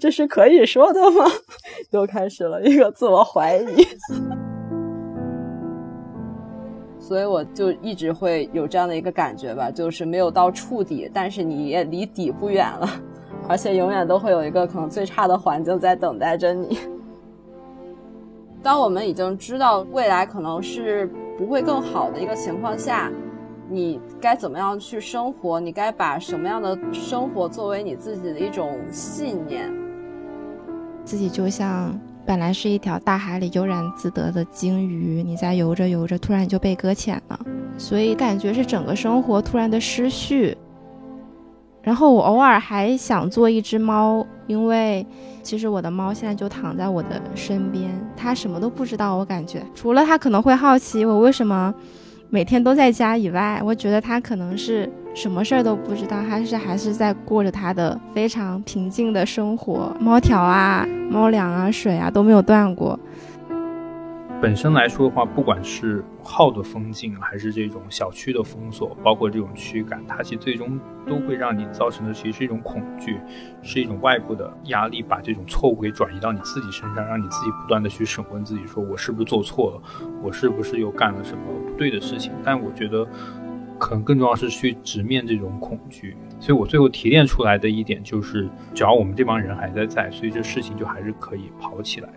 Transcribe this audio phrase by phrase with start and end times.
[0.00, 1.26] 这是可以说的吗？
[1.92, 3.86] 又开始了一个自我怀疑。
[6.98, 12.88] 所以我就一直会有这样的一个感觉吧，就是没有到触底，但是你也离底不远了，
[13.48, 16.78] 而且永远都会有一个可能最差的环境在等待着你。
[18.62, 23.10] 当我们已经知道未来可能是不会更好的一个情况下，
[23.68, 25.58] 你该怎么样去生活？
[25.58, 29.79] 你该把什么样的生活作为你自己的一种信念？
[31.10, 31.98] 自己就像。
[32.24, 37.40] 本来是一条大海里悠然自得的鲸鱼，你在游着游着，突然就被搁浅了，
[37.76, 40.56] 所以感觉是整个生活突然的失序。
[41.82, 45.04] 然后我偶尔还想做一只猫，因为
[45.42, 51.74] 其实我的猫现在就躺在我的身边，它什么都不知道，我感觉除了它可能会好奇我为什么。
[52.32, 59.94] 每天都在家以外，我觉得它可能是什么事儿都不知道，还是还是在过着他的非常平静的生活。
[60.00, 62.98] 猫条啊、猫粮啊、水啊都没有断过。
[64.40, 73.20] 本身来说的话，不管是号的封禁，还是这种小区的封锁，包括这种驱赶，它其实最终都会让你造成的其实是一种恐惧，
[73.60, 79.82] 是一种外部的压力，把这种错误给转移到你自己身上，让你自己不断的去审问自己，说我是不是做错了，
[80.22, 82.32] 我是不是又干了什么不对的事情？
[82.42, 83.06] 但我觉得，
[83.80, 86.16] 可能更重要是去直面这种恐惧。
[86.38, 92.08] 所以我最后提炼出来的一点就是，只要我们这帮人还在在，所以这事情就还是可以跑起来。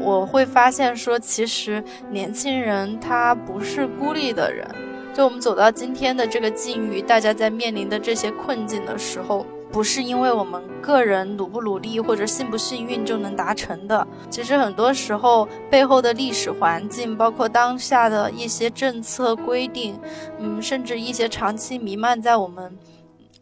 [0.00, 4.66] 我会发现说，其实年轻人他不是孤立的人。
[5.14, 14.06] 就我们走到今天的这个境遇，大家在面临的这些困境的时候，不是因为我们个人努不努力或者幸不幸运就能达成的。
[14.30, 19.98] 其实很多时候背后的历史环境，包括当下的一些政策规定，
[20.38, 22.76] 嗯，甚至一些长期弥漫在我们。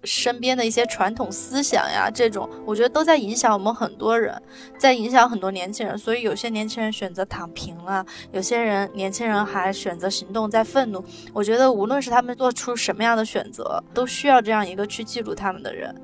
[0.06, 4.40] 身边的一些传统思想呀，这种我觉得都在影响我们很多人，
[4.78, 5.98] 在影响很多年轻人。
[5.98, 11.04] 所以有些年轻人选择躺平了，有些人年轻人还选择行动，在愤怒。
[11.34, 15.94] 我觉得无论是他们做出什么样的选择，都需要这样一个去记录他们的人。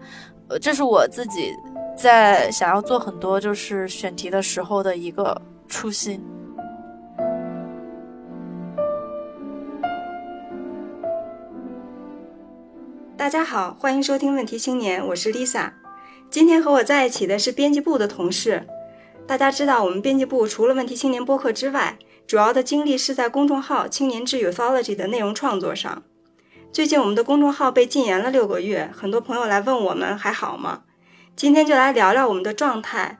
[0.48, 1.54] 呃，这是我自己
[1.96, 6.20] 在想要做很多就是选题的时候的一个初心。
[13.16, 15.72] 大家好，欢迎收听问题青年，我是 Lisa。
[16.30, 18.66] 今天和我在一起的是编辑部的同事。
[19.26, 26.02] 大家知道，我们编辑部除了问题青年播客之外，主要的精力是在公众号“青年志 u t h o l o g y 的内容创作上。
[26.72, 30.82] 最近我们的公众号被禁言了六个月，很多朋友来问我们还好吗？
[31.36, 33.18] 今天就来聊聊我们的状态，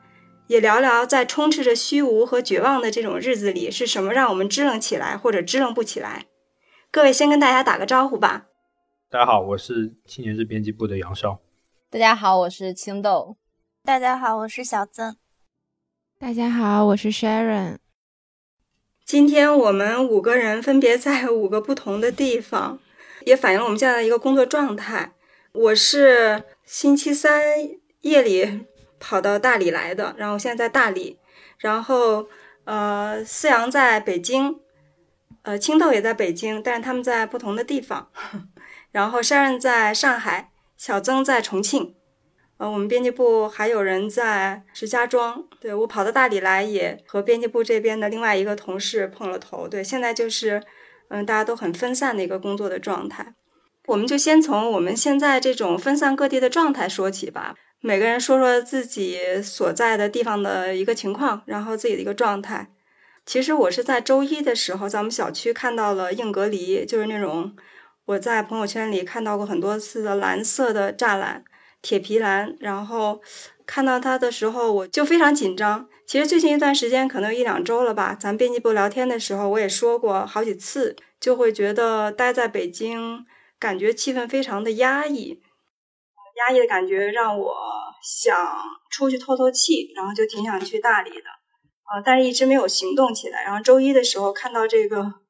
[0.49, 6.25] 也聊聊在充斥着虚无和绝望的这种日子里，是什么让我们支棱起来，或者支棱不起来。
[6.91, 8.47] 各位先跟大家打个招呼吧。
[9.13, 11.39] 大家好，我是青年日编辑部的杨少。
[11.91, 13.37] 大家好，我是青豆。
[13.85, 15.15] 大家好，我是小曾。
[16.19, 17.77] 大家好，我是 Sharon。
[19.05, 22.79] 今天我们五个人分别在五个不同的地方，
[23.27, 25.13] 也反映了我们现在的一个工作状态。
[25.53, 27.43] 我是星期三
[28.01, 28.65] 夜里
[28.99, 31.19] 跑到大理来的，然后现在在大理。
[31.59, 32.27] 然后，
[32.65, 34.59] 呃，思阳在北京，
[35.43, 38.11] 呃，青豆也在北京，但是他们在不同的地方。
[38.93, 41.95] 然后 Sharon 在上海，小曾在重庆，
[42.59, 45.45] 呃，我们编辑部还有人在石家庄。
[45.59, 49.67] 对我跑到大理来，也和编辑部这边的另外一个同事碰了头。
[49.67, 50.63] 对，现在就是，
[51.09, 53.35] 嗯，大家都很分散的一个工作的状态。
[53.87, 57.55] 我们就先从我们现在这种分散各地的状态说起吧。
[57.81, 62.71] 每个人说说自己所在的地方的一个情况，然后自己的一个状态。
[63.25, 67.57] 其实我是在周一的时候，在我们小区看到了硬隔离，就是那种。
[68.05, 71.45] 我在朋友圈里看到过很多次的蓝色的栅栏，
[71.81, 73.21] 铁皮栏，然后
[73.65, 75.89] 看到它的时候，我就非常紧张。
[76.05, 83.25] 其实最近一段时间，可能一两周了吧，咱编辑部聊天的时候，我也说过好几次，就会觉得待在北京，
[83.61, 85.41] 感觉气氛非常的压抑，
[86.49, 87.55] 压抑的感觉让我
[88.03, 88.37] 想
[88.91, 91.29] 出去透透气，然后就挺想去大理的，
[91.85, 93.45] 啊，但是一直没有行动起来。
[93.45, 95.22] 然后周一的时候看到这个。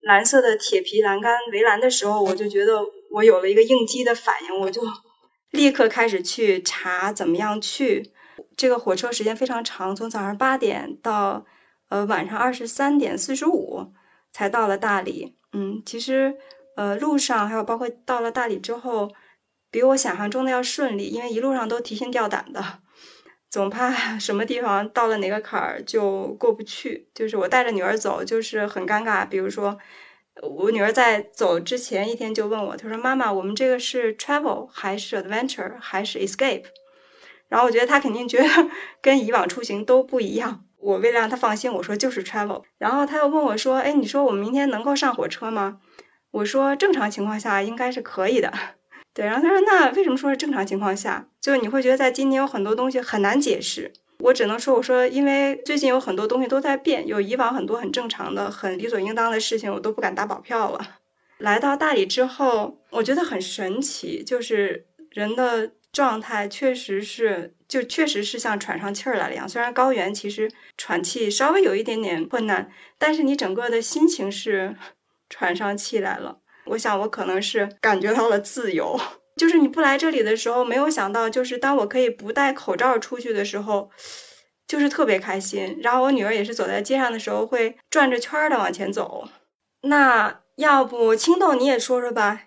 [0.00, 4.82] 蓝色的铁皮栏杆围栏的时候，我就觉得我有了一个应激的反应，我就
[5.50, 8.12] 立刻开始去查怎么样去。
[8.56, 11.44] 这个火车时间非常长，从早上八点到
[11.88, 13.92] 呃晚上二十三点四十五
[14.32, 15.36] 才到了大理。
[15.52, 16.36] 嗯，其实
[16.76, 19.10] 呃路上还有包括到了大理之后，
[19.70, 22.80] 比我想象中的要顺利，因为一路上都提心吊胆的。
[23.56, 29.26] 总怕 什么地方到了哪个坎儿就过不去，就是我带着女儿走，就是很尴尬。
[29.26, 29.78] 比如说，
[30.42, 36.64] 我女儿在走之前一天就问我，她说：“妈妈，我们这个是 travel 还是 adventure 还是 escape？”
[37.48, 38.46] 然后我觉得他肯定觉得
[39.00, 40.64] 跟以往出行都不一样。
[40.76, 42.62] 我为了让他放心，我说就是 travel。
[42.76, 45.78] 然后他又问我说：“哎，你说我们明天能够上火车吗？”
[46.32, 48.52] 我说：“正常情况下应该是可以的。”
[49.16, 51.26] 对，然后他说：“那为什么说是正常情况下？
[51.40, 53.90] 就是你会觉得在今年有很多东西很难解释。
[54.18, 60.98] 我只能说，我说因为最近有很多东西都在变，有以往很多很正常的、很理所应当的事情，我都不敢打保票了。
[61.40, 69.48] 来到大理之后，我觉得很神奇，就是人的状态确实是，就确实是像喘上气儿来了一样。
[69.48, 74.76] 虽然高原其实喘气稍微有一点点困难，但是你整个的心情是
[75.30, 78.98] 喘上气来了。”我想，我可能是感觉到了自由。
[79.36, 83.90] 就是你不来这里的时候，没有想到，就是当我可以不戴口罩出去的时候，
[84.66, 85.78] 就是特别开心。
[85.82, 89.28] 然后我女儿也是走在街上的时候，会转着圈的往前走。
[89.82, 92.44] 那要不青豆你也说说吧，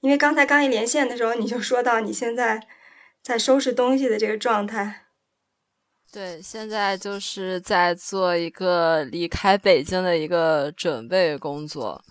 [0.00, 2.66] 因为刚才刚一连线的时候，你就说到你现在
[3.22, 5.02] 在收拾东西的这个状态。
[6.10, 12.02] 对，现在就是在做一个离开北京的一个准备工作。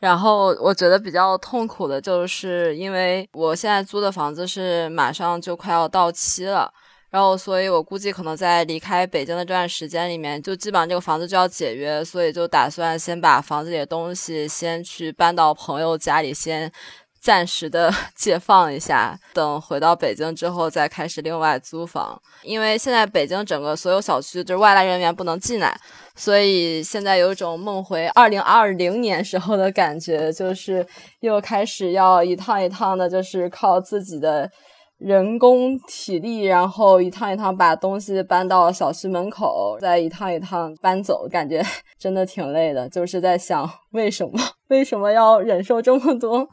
[0.00, 6.72] 然后我觉得比较痛苦的就是，因为我现在租的房子是马上就快要到期了，
[7.10, 16.72] 然后所以我估计可能在离开北京的这段时间里面，就基本上这个房子就要解约，所以就打算先把房子里的东西先去搬到朋友家里先。
[17.20, 22.20] 暂时的 解放一下，等回到北京之后再开始另外租房。
[22.42, 25.78] 因为现在北京整个所有小区就是外来人员不能进来，
[26.16, 30.86] 所以现在有一种梦回二零二零年时候的感觉，就是
[31.20, 34.50] 又开始要一趟一趟的，就是靠自己的
[34.96, 41.62] 人工体力，然后一趟一趟把东西搬到小区门口，再一趟一趟搬走，感觉
[42.00, 42.88] 真的挺累的。
[42.88, 44.32] 就是在想，为什么
[44.68, 46.48] 为什么要忍受这么多？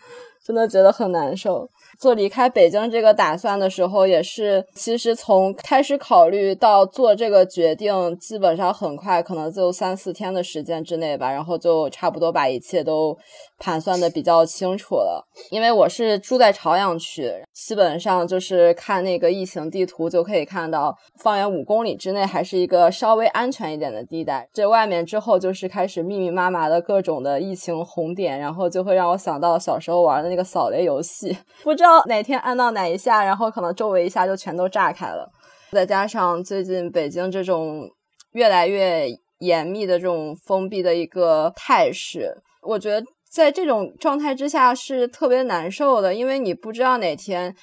[0.48, 1.68] 真的觉得很难受。
[2.00, 13.18] 做离开北京这个打算的时候，也是其实从开始考虑到做这个决定，基本上很快，可能就三四天的时间之内吧，然后就差不多把一切都
[13.58, 15.28] 盘算的比较清楚了。
[15.52, 24.48] 因为我是住在朝阳区，基本上就是看那个疫情地图就可以看到，方圆五公里之内还是一个稍微安全一点的地带。
[24.54, 32.04] 这外面之后就是开始密密麻麻的各种的疫情红点，然后就会让我想到小时候玩的那个扫雷游戏，不知道。
[32.06, 35.30] 哪天按到哪一下，然后可能周围一下就全都炸开了。
[35.72, 37.90] 再加上最近北京这种
[38.32, 39.08] 越来越
[39.40, 47.56] 严密的这种封闭的一个态势，我觉得在这种状态之下是特别难受的，因为你不知道哪天，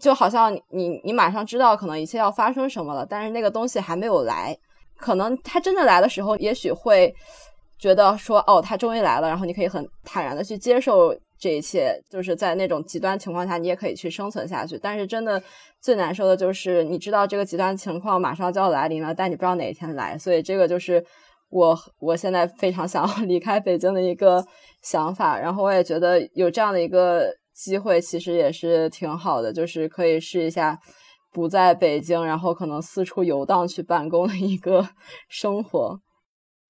[0.00, 4.56] 就好像你你马上知道可能一切要发生什么了，但是那个东西还没有来，
[4.96, 7.14] 可能它真的来的时候，也许会
[7.78, 11.16] 觉得说哦，它终于来了，然后你可以很坦然的去接受。
[11.38, 14.80] 这一切就是在那种极端情况下，你也可以去生存下去。
[14.82, 15.40] 但是真的
[15.82, 20.16] 最难受的就是，你知道这个极端情况马上就要来临了，但你不知道哪一天来。
[20.16, 21.04] 所以这个就是
[21.50, 24.42] 我我现在非常想要离开北京的一个
[24.86, 25.38] 想法。
[25.38, 30.78] 然后我也觉得有这样的一个机会，其实也是挺好的，就是可以试一下
[31.32, 34.88] 不在北京，然后可能四处游荡去办公的一个
[35.28, 36.00] 生活。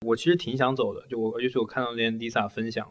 [0.07, 2.87] 我其实挺想走的，就我尤其我看到那天 Lisa 分享。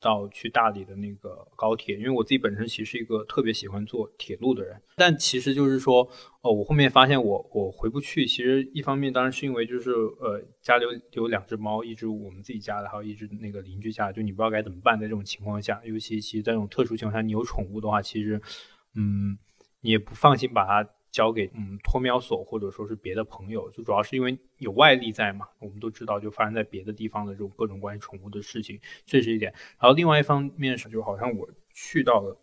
[0.00, 6.08] 到去大理的那个高铁，因为我自己本身其实是一个特别喜欢坐铁路的人，但其实就是说，
[6.40, 8.26] 哦，我后面发现我我回不去。
[8.26, 14.98] 其实一方面当然是因为就是呃家里有有两只猫，一只我们自己家的，还有一只那个邻居家，就你不知道该怎么办。
[14.98, 18.40] 在这种情况下，尤其其实在这种特殊情况下，你有宠物的话，其实
[18.94, 19.38] 嗯
[19.82, 20.90] 你也不放心把它。
[21.10, 25.46] 交给嗯托喵所或者说是别的朋友，就主要是因为有外力在嘛。
[25.58, 29.52] 我们都知道，就发生在别的地方的这种各种关于宠物的事情，这是一点。
[29.80, 32.36] 然后另外一方面是，就好像我去到了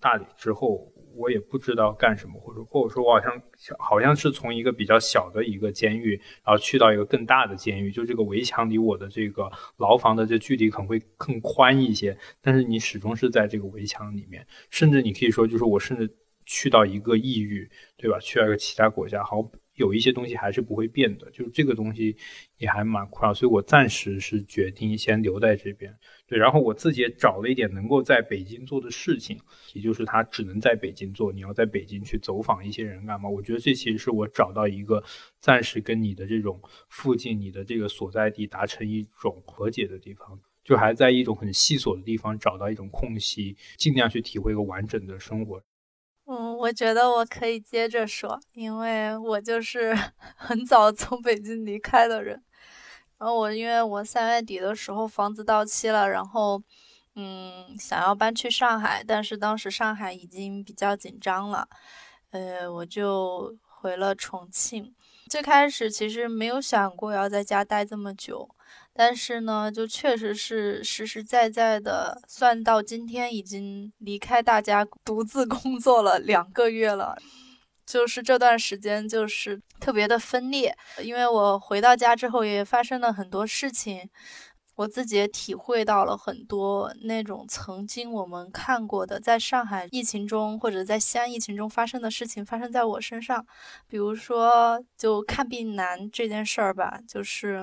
[0.00, 3.42] 大理之后，我也不知道干什么，或者或者说我好像
[3.78, 16.10] 好像是从一个比较小的一个监狱，然后去到一个更大的监狱，就这个围墙离我的这个牢房的这距离可能会更宽一些，但是你始终是在这个围墙里面，甚至你可以说，就是我甚至。
[16.44, 18.18] 去到一个异域，对吧？
[18.20, 22.16] 去到一个其他国家，好有一些东西还是不会变的，就是这个东西
[22.58, 25.92] 也还蛮快，所以我暂时是决定先留在这边。
[26.26, 29.36] 对，然后我自己也找了一点能够在北京做的事情，
[29.72, 33.28] 也就是他只能在北京做，你要在北京去走访一些人干嘛？
[33.28, 35.02] 我觉得这其实是我找到一个
[35.40, 45.60] 暂时跟你的这种附近、你的这个所在地达成一种和解的地方，就还在一种很细琐的地方找到一种空隙，尽量去体会一个完整的生活。
[46.64, 49.94] 我觉得我可以接着说，因为我就是
[50.34, 52.42] 很早从北京离开的人。
[53.18, 56.62] 然后我因为我三月底的时候房子到期了，然后
[57.16, 61.68] 嗯想要搬去上海，但是当时上海已经比较紧张了，
[62.30, 64.94] 呃，我就回了重庆。
[65.28, 68.48] 最开始其实没有想过要在家待这么久，
[68.94, 77.18] 但是呢，就确实是实实在在的算到今天已经离开大家独自工作了两个月了。
[77.84, 84.08] 就是这段时间就是特别的分裂，因为我回到家之后也发生了很多事情，
[84.76, 93.46] 我自己也体会到了很多那种曾经我们看过的在上海疫情中或者在西安疫情中发生的事情发生在我身上，
[93.86, 97.62] 比如说就看病难这件事儿吧，就是，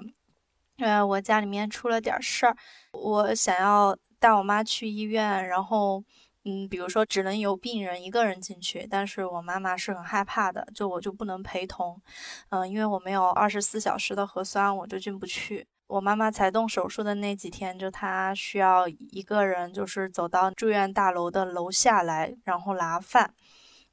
[0.82, 2.56] 呃，我家里面出了点事儿，
[2.92, 6.04] 我想要带我妈去医院，然后。
[6.44, 12.02] 嗯，比如说只能有病人一个人进去，但是我妈妈是很害怕的，就我就不能陪同，
[12.50, 15.68] 嗯，因为我没有二十四小时的核酸，我就进不去。
[15.86, 23.36] 我妈妈才动手术的那几天，就她需要一个人，就是走到住院大楼的楼下来，然后拿饭。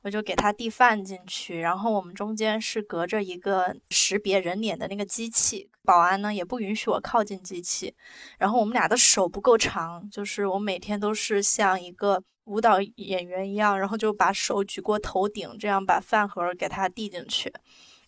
[0.08, 7.94] 我就给他递饭进去，然后我们中间是隔着一个识别人脸的那个机器，保安呢也不允许我靠近机器，
[8.38, 17.52] 然后我们俩的手不够长，就是我每天都是像一个舞蹈演员一样，然后就把手举过头顶，这样把饭盒给他递进去。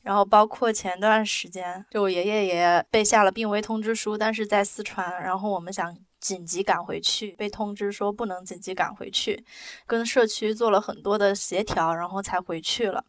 [0.00, 5.94] 然后包括前段时间，就我爷爷也被下了病危通知书，但是在四川，然后我们想。
[6.20, 9.44] 紧急赶回去，被通知说不能紧急赶回去，
[9.86, 13.04] 跟社区做了很多的协调，然后才回去了。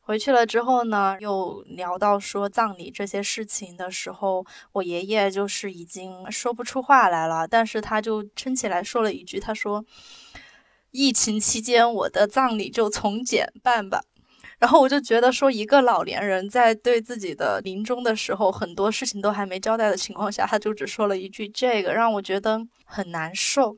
[0.00, 9.84] 回去了之后呢，又聊到说葬礼这些事情的时候，我爷爷就是已经说不出话来了，但是他就撑起来说了一句，他说
[10.92, 14.02] ：“疫情期间我的葬礼就从简办吧。”
[14.58, 23.76] 然后我就觉得说，一个老年人在对自己的临终的时候，很多事情都还没交代的情况下，他就只说了一句这个，让我觉得很难受。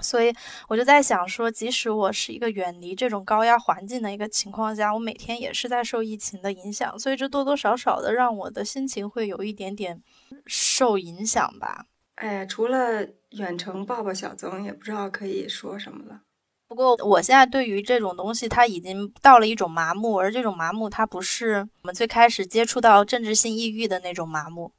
[0.00, 0.32] 所以
[0.68, 10.00] 我就在想说，即使我是一个远离这种高压环境的一个情况下，我每天也是在受疫情的影响，所以这多多少少的让我的心情会有一点点
[10.46, 11.86] 受影响吧。
[12.14, 16.20] 哎，除了远程抱抱小曾，也不知道可以说什么了。
[16.68, 24.70] 不过，我现在对于这种东西，它已经到了一种麻木，而这种麻木，它不是我们最开始接触到政治性抑郁的那种麻木，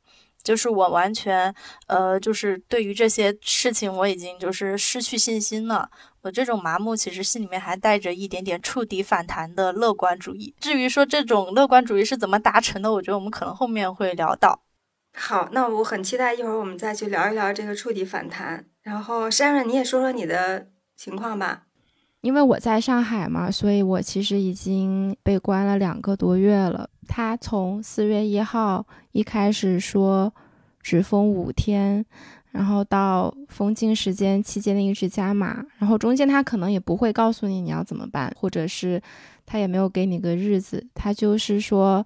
[0.44, 1.54] 就是我完全，
[1.88, 5.90] 呃，就是对于这些事情，我已经就是失去信心了。
[6.22, 10.54] 我这种麻木，其实心里面还带着一点点触底反弹的乐观主义。
[10.60, 14.62] 至于说这种乐观主义是怎么达成的，我觉得我们可能后面会聊到。
[15.18, 18.64] 好，那我很期待一会儿我们再去聊一聊这个触底反弹。
[18.84, 21.64] 然后，珊珊，你也说说你的情况吧。
[22.22, 26.90] 因为我在上海嘛，所以我其实已经被关了两个多月了。
[27.08, 30.34] 他从四月一号一开始说
[30.82, 32.06] 只封五天，
[32.52, 39.02] 然后到封禁时间期间的一直加码，然后中间他可能也不会告诉你你要怎么办，或者是
[39.46, 42.06] 他也没有给你个日子，他就是说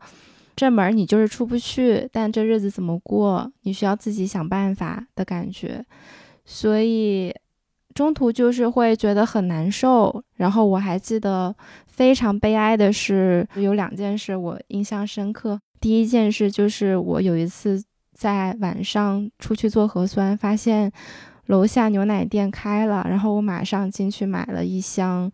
[0.56, 5.84] 这门你就是出不去，但这日子怎么过，你需要自己想办法的感觉，
[6.46, 7.34] 所以。
[7.94, 11.56] 中途就是会觉得很难受，然后我还记得
[11.88, 15.60] 非常悲哀的是有两件事我印象深刻。
[15.80, 17.84] 第一件事就是我有一次
[18.14, 20.92] 在晚上出去做核酸，发现
[21.48, 25.32] 楼下牛奶店开了，然后我马上进去买了一箱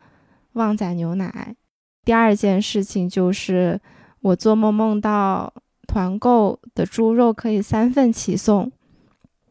[0.54, 1.56] 旺仔牛奶。
[2.04, 3.80] 第二件事情就是
[4.22, 5.54] 我做梦梦到
[5.88, 8.72] 团购的猪肉可以三份起送。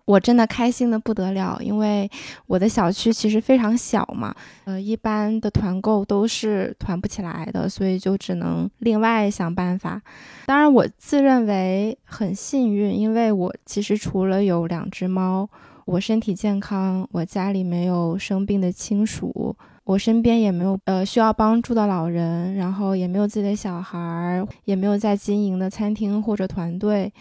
[0.08, 2.10] 我真的开心的不得了，因为
[2.46, 4.34] 我的小区其实非常小嘛，
[4.64, 10.00] 呃，一般的团购都是团不起来的，所以就只能另外想办法。
[10.46, 15.46] 当然，我自认为很幸运，因为我其实除了有两只猫，
[15.84, 27.12] 我身体健康，我家里没有生病的亲属，我身边也没有呃需要帮助的老人，然后也没有自己的小孩，也没有在经营的餐厅或者团队。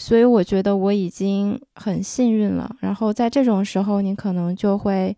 [0.00, 2.74] 所以我觉得我已经很幸运了。
[2.80, 5.14] 然后在这种时候，你可能就会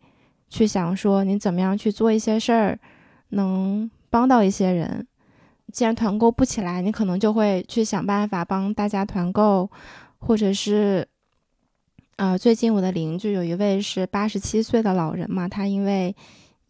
[0.48, 2.76] 去想说，你怎么样去做一些事儿，
[3.28, 5.06] 能帮到一些人。
[5.72, 9.70] 既然团购不起来，你可能就会去想办法帮大家团购，
[10.18, 11.06] 或者是，
[12.16, 16.12] 呃，最近我的邻居有一位是八十七岁的老人嘛，他因为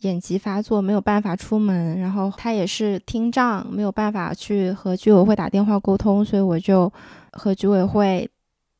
[0.00, 6.92] 眼疾发作没有办法出门，然后他也是听障，没有办法去和居委会打电话沟通，所以我就。
[7.32, 8.28] 和居委会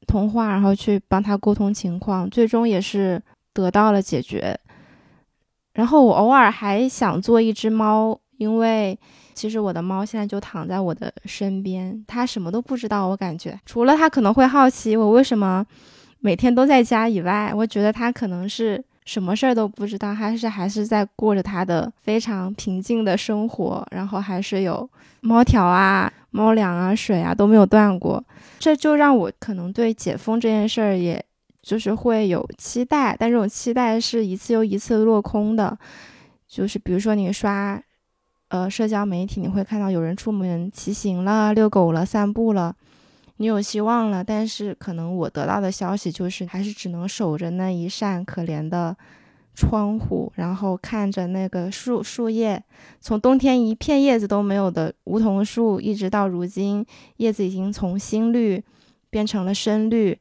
[0.06, 4.58] 通话，然后去帮他沟通情况，最终也是得到了解决。
[5.74, 8.98] 然后我偶尔还想做一只猫，因为
[9.32, 13.06] 其实我的猫现在就躺在我的身边，它什么都不知道。
[13.06, 15.64] 我感觉除了它可能会好奇我为什么
[16.20, 24.88] 每天都在家以外，我觉得它可能是什么事儿都不知道，还是还是在过着它的非常平静的生活，然后还是有
[25.22, 28.22] 猫条啊、猫粮啊、水啊都没有断过，
[28.58, 31.24] 这就让我可能对解封这件事儿，也
[31.62, 35.78] 就是会有期待，但这种期待是一次又一次落空的，
[36.48, 37.80] 就是比如说你刷，
[38.48, 42.74] 呃，社交媒体，你会看到有人出门骑行了、遛狗了、散步了。
[43.36, 48.96] 你有希望了，但是可能我得到的消息就是，还是只能守着那一扇可怜的
[49.54, 52.62] 窗户，然后看着那个树树叶，
[53.00, 56.84] 从冬天一片叶子都没有的梧桐树，一直到如今，
[57.18, 58.62] 叶子已经从新绿
[59.10, 60.18] 变成了深绿，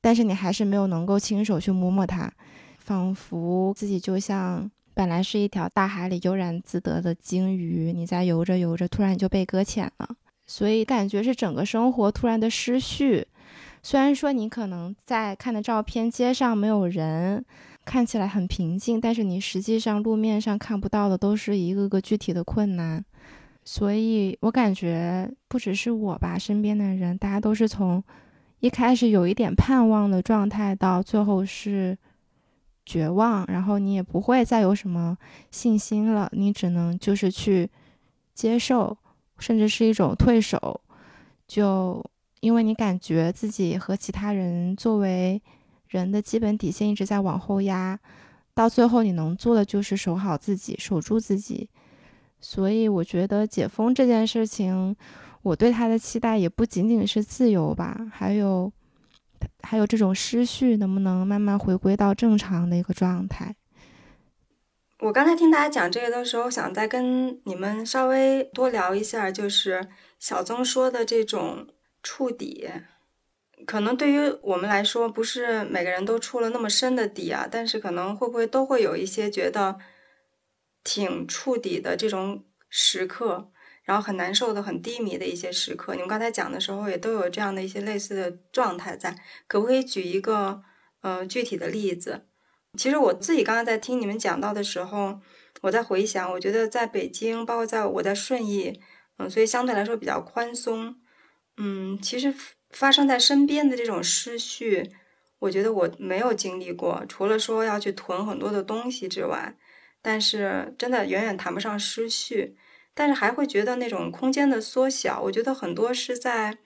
[0.00, 2.32] 但是你还是没有能够亲手去摸摸它，
[2.78, 10.08] 仿佛自己就像本来是一条大海里悠然自得的鲸鱼，你在游着游着，突然就被搁浅了。
[10.46, 13.26] 所以感觉是整个生活突然的失序。
[13.82, 17.44] 虽然说你可能在看的照片，街上没有人，
[17.84, 23.04] 看起来很平静，但是你实际上路面上看不到的都是一个个具体的困难。
[23.64, 28.02] 所以我感觉不只是我吧，身边的人，大家都是从
[28.60, 31.96] 一开始有一点盼望的状态，到最后是
[32.84, 35.16] 绝望，然后你也不会再有什么
[35.50, 37.70] 信心了，你只能就是去
[38.34, 38.96] 接受。
[39.38, 40.80] 甚至是一种退守，
[41.48, 42.04] 就
[42.42, 45.42] 因为你感觉自己和其他人作为
[45.92, 48.00] 人的基本底线一直在往后压，
[48.54, 51.68] 到最后你能做的就是守好自己，守住自己。
[52.40, 54.96] 所以我觉得解封这件事情，
[55.42, 58.72] 我对他的期待也不仅仅是自由吧，还有
[59.60, 63.54] 还有这种失序能不能慢慢回归到正常的一个状态。
[65.00, 71.66] 我刚才听大家讲这个的时候，想再跟你们稍微多聊一下，就是小曾说的这种
[72.02, 72.68] 触底，
[73.66, 79.78] 可能对于我们来说，不是每个人都触了那么深的底啊，但是可能会不会都会有一些觉得
[80.84, 83.50] 挺触底的这种时刻，
[83.84, 85.94] 然后很难受的、很低迷的一些时刻。
[85.94, 90.62] 你们刚才讲的时候，也都有这样的一些类似的状态在，可不可以举一个
[91.00, 92.26] 呃具体的例子？
[92.78, 95.20] 其实我自己刚刚在听你们讲到的时候，
[95.60, 98.80] 我在回想，我觉得在北京，包括在我在顺义，
[99.18, 100.96] 嗯，所以相对来说比较宽松，
[101.58, 102.34] 嗯，其实
[102.72, 104.90] 发生在身边的这种失序，
[105.38, 109.54] 我觉得我没有经历过，除了说要去囤很多的东西之外，
[110.00, 112.56] 但是真的远远谈不上失序，
[112.94, 116.58] 但是还会觉得那种空间的缩小，我觉得很多是在，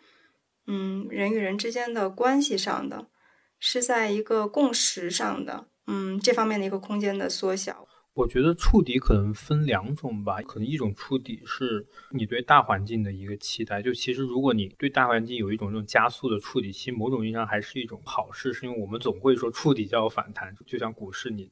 [0.67, 3.07] 嗯，人与人之间的关系上的，
[3.59, 5.67] 是在一个共识上的。
[5.87, 7.87] 嗯，这方面的一个空间的缩小，
[8.17, 10.41] 我觉得触底可能分两种吧。
[10.41, 21.51] 可能一种触底是你对大环境的一个期待，就其实如果你对大环境有一种这种加速的触底，其实某种意义上还是一种好事，是因为我们总会说触底就要反弹，就像股市，你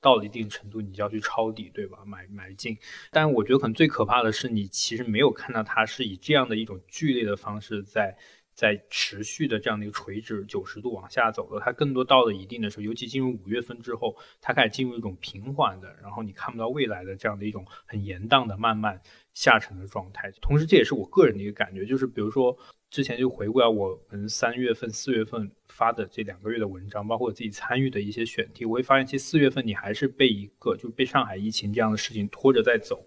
[0.00, 1.98] 到了一定程度，你就要去抄底，对吧？
[2.06, 2.78] 买买进。
[3.10, 8.16] 但我觉得可能最可怕的是，你其实没有看到它是以这样的一种剧烈的方式在。
[8.56, 18.98] 在持续的这样的一个垂直九十度往下走的，它更多到了一定的时候，尤其进入五月份之后，它开始进入一种平缓的，然后你看不到未来的这样的一种很严荡的慢慢
[19.34, 20.32] 下沉的状态。
[20.40, 22.56] 同时，这也是我个人的一个感觉，就是比如说
[22.88, 33.06] 之前就回顾啊，我们三月份、四月份发的这两个月的文章，包括我自己参与的一些选题，我会发现，其实四月份你还是被一个就被上海疫情这样的事情拖着在走，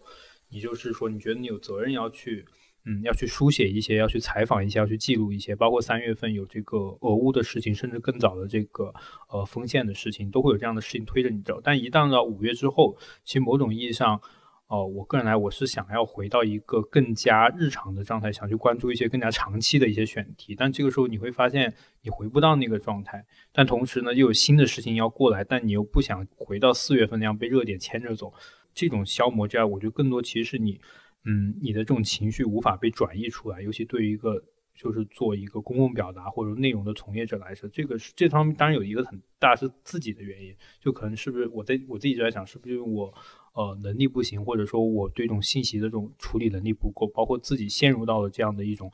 [0.50, 2.46] 你就是说你觉得你有责任要去。
[2.86, 8.94] 嗯，要去书写一些，要去采访一些，要去记录一些，包括三月份有这个俄乌的事情，甚至更早的这个
[9.28, 11.60] 呃封线的事情，都会有这样的事情推着你走。
[11.62, 14.20] 但一旦到五月之后，其实某种意义上，
[14.68, 20.56] 哦，我个人来，我是想要回到一个更加日常的状态，想去关注一些更加长期的一些选题。
[20.56, 23.26] 但这个时候你会发现，你回不到那个状态。
[23.52, 28.34] 但同时呢，又有新的事情要过来，但你又不想回到四月份那样被热点牵着走。
[28.74, 30.80] 这种消磨之外，我觉得更多其实是你。
[31.26, 43.14] 嗯，你的这种情绪无法被转移出来，尤其对于一个就是做一个公共表达或者内容的从业者来说，这个是这方面当然有一个很大是自己的原因，就可能是不是我在我自己就在想，是不是因为我
[43.54, 48.92] 呃能力不行，或者说我对这种信息的这种处理能力不够，包括自己陷入到了这样的一种。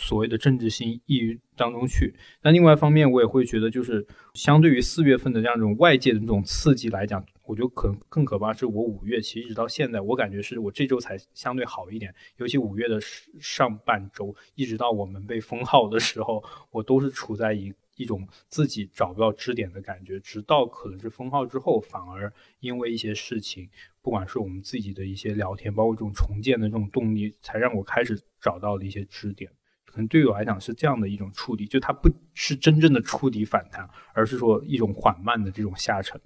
[0.00, 13.00] 所谓的政治性抑郁当中去，那另外一方面，我也会觉得，就是相对于四月份的这样一种外界的这种刺激来讲，我觉得可能更可怕是我五月，其实一直到现在，我感觉是我这周才相对好一点，尤其五月的
[13.40, 22.30] 上半周，一直到我们被封号的时候，我都是处在一一种自己找不到支点的感觉，直到可能是封号之后，反而
[22.60, 23.66] 因为一些事情，
[24.02, 29.50] 不管是我们自己的一些聊天，包括这种重建的这种动力，才让我开始找到了一些支点。
[29.86, 36.20] 可能对我来讲是这样的一种触底，就它不是真正的触底反弹，而是说一种缓慢的这种下沉。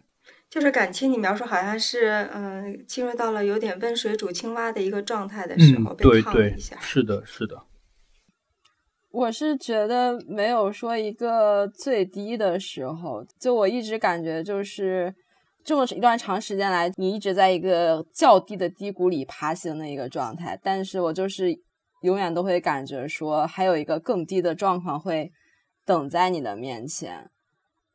[0.53, 6.79] 就是感情，你描述好像是，嗯，进入到了有点温水煮青蛙的一个状态的时候，被烫了一下。
[6.79, 7.65] 是的，是的。
[9.11, 15.15] 我是觉得没有说一个最低的时候，就我一直感觉就是
[15.65, 21.59] 这么一段长时间来，你一直在一个较低的低谷里爬行的一个状态，但是我就是
[22.03, 25.33] 永远都会感觉说还有一个更低的状况会
[25.87, 27.31] 等在你的面前，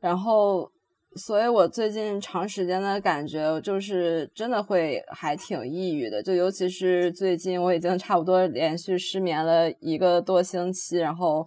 [0.00, 0.72] 然后。
[1.16, 11.44] 所以，我最近长时间的感觉就是真的会还挺抑郁的，就尤其是最近，我已经差不多连续失眠了一个多星期，然后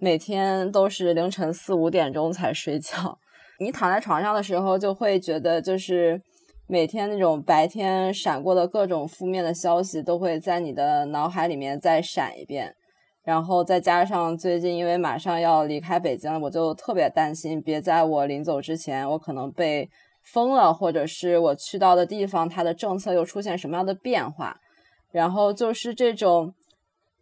[0.00, 3.18] 每天都是凌晨四五点钟才睡觉。
[3.60, 6.20] 你躺在床上的时候，就会觉得就是
[6.66, 12.74] 每天那种白天闪过的各种负面的消息，都会在你的脑海里面再闪一遍。
[13.24, 19.88] 然后再加上最近，因为马上要离开北京了，我就特别担心，别在我临走之前，我可能被
[20.22, 24.60] 封了，或者是我去到的地方，它的政策又出现什么样的变化。
[25.10, 26.52] 然后就是这种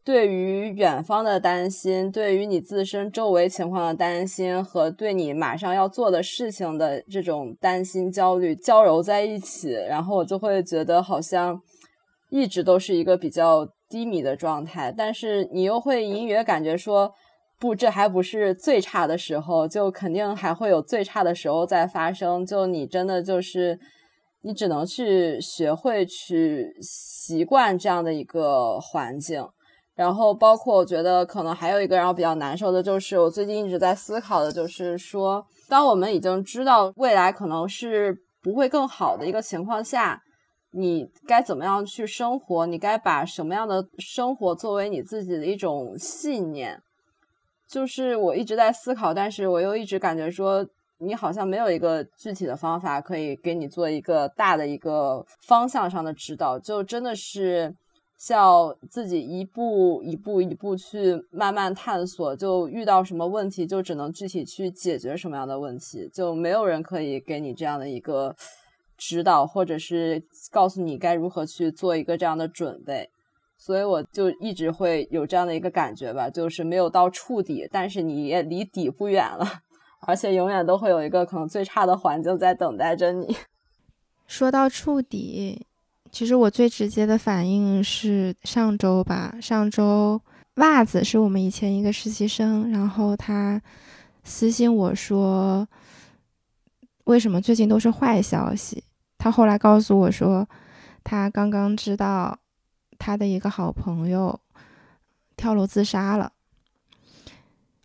[0.03, 11.63] 对于远方的担心，对于你自身周围情况的担心，和对你马上要做的事情的这种担心、焦虑交揉在一起，然后我就会觉得好像
[12.29, 13.69] 一直都是一个比较。
[13.93, 17.13] 低迷的状态，但是你又会隐约感觉说，
[17.61, 22.47] 不，这还不是最差的时候，就肯定还会有最差的时候在发生。
[22.47, 23.79] 就你真的就是，
[24.41, 29.47] 你只能去学会去习惯这样的一个环境。
[29.95, 40.23] 然后，包括我觉得可能还有一个让我比较难受的，就是我最近一直在思考的，就是说，当我们已经知道未来可能是不会更好的一个情况下。
[40.75, 42.65] 你该怎么样去生活？
[42.67, 46.81] 你该把什么样的生活作为你自己的一种信念？
[47.69, 50.67] 就是我一直在思考，但是我又一直感觉说，
[50.99, 57.75] 你好像没有一个具体的方法可以给你做一个大的一个方向上的指导，就真的是
[58.17, 68.35] 像自己一步一步一步去慢慢探索，就遇到什么问题就只能具体去解决什么样的问题，就没有人可以给你这样的一个。
[69.05, 73.11] 指导，或者是告诉你该如何去做一个这样的准备，
[73.59, 79.45] 所以我就一直会有这样的一个感觉吧，就是没有到触底，但是你也离底不远了，
[80.03, 83.37] 而且永远都会有一个可能最差的环境在等待着你。
[84.29, 85.67] 说到触底，
[86.13, 90.23] 其实我最直接的反应是上周吧，上周
[90.55, 93.61] 袜子是我们以前一个实习生，然后他
[94.23, 95.67] 私信我说，
[97.05, 98.85] 为什么最近都是坏消息？
[99.23, 100.45] 他后来告诉我说，
[101.05, 102.37] 他刚刚知道
[102.99, 104.41] 他的一个好朋友
[105.37, 106.33] 跳楼自杀了。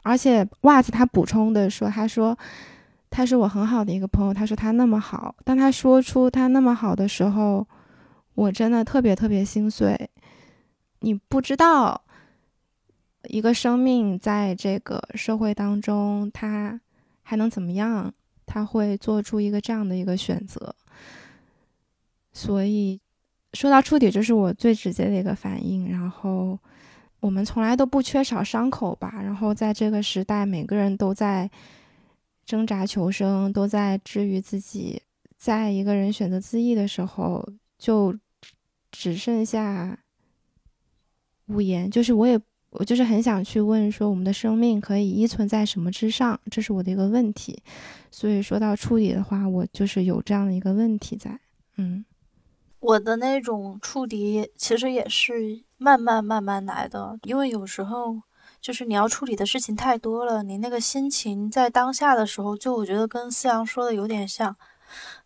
[0.01, 2.35] 而且袜子他补充的说，他说
[3.11, 5.35] 他是我很好的一个朋友，他说他那么好。
[5.43, 7.67] 当他说出他那么好的时候，
[8.33, 10.09] 我真的特别特别心碎。
[11.01, 12.03] 你不知道
[13.25, 16.81] 一个生命在这个社会当中，他
[17.21, 18.11] 还能怎么样？
[18.47, 20.73] 他会做出一个这样的一个选择。
[22.37, 22.99] 所以，
[23.53, 25.89] 说到触底，这是我最直接的一个反应。
[25.89, 26.55] 然后，
[27.19, 29.19] 我们从来都不缺少伤口吧。
[29.23, 31.49] 然后，在这个时代，每个人都在
[32.45, 35.01] 挣扎求生，都在治愈自己。
[35.35, 37.43] 在一个人选择自缢的时候，
[37.79, 38.15] 就
[38.91, 39.97] 只剩下
[41.47, 41.89] 无言。
[41.89, 46.39] 就是我也，我就是很想去问说，我们的生命可以依存在什么之上？
[46.51, 47.59] 这是我的一个问题。
[48.11, 51.39] 所以说到触底的话，我就是有这样的一个问题在，
[51.77, 52.05] 嗯。
[52.87, 58.15] 我的那种触底其实也是慢慢慢慢来的，因为有时候
[58.61, 64.55] 就是你要处理的事情太多了，你那个心情在当下的时候，就我觉得跟思阳说的有点像。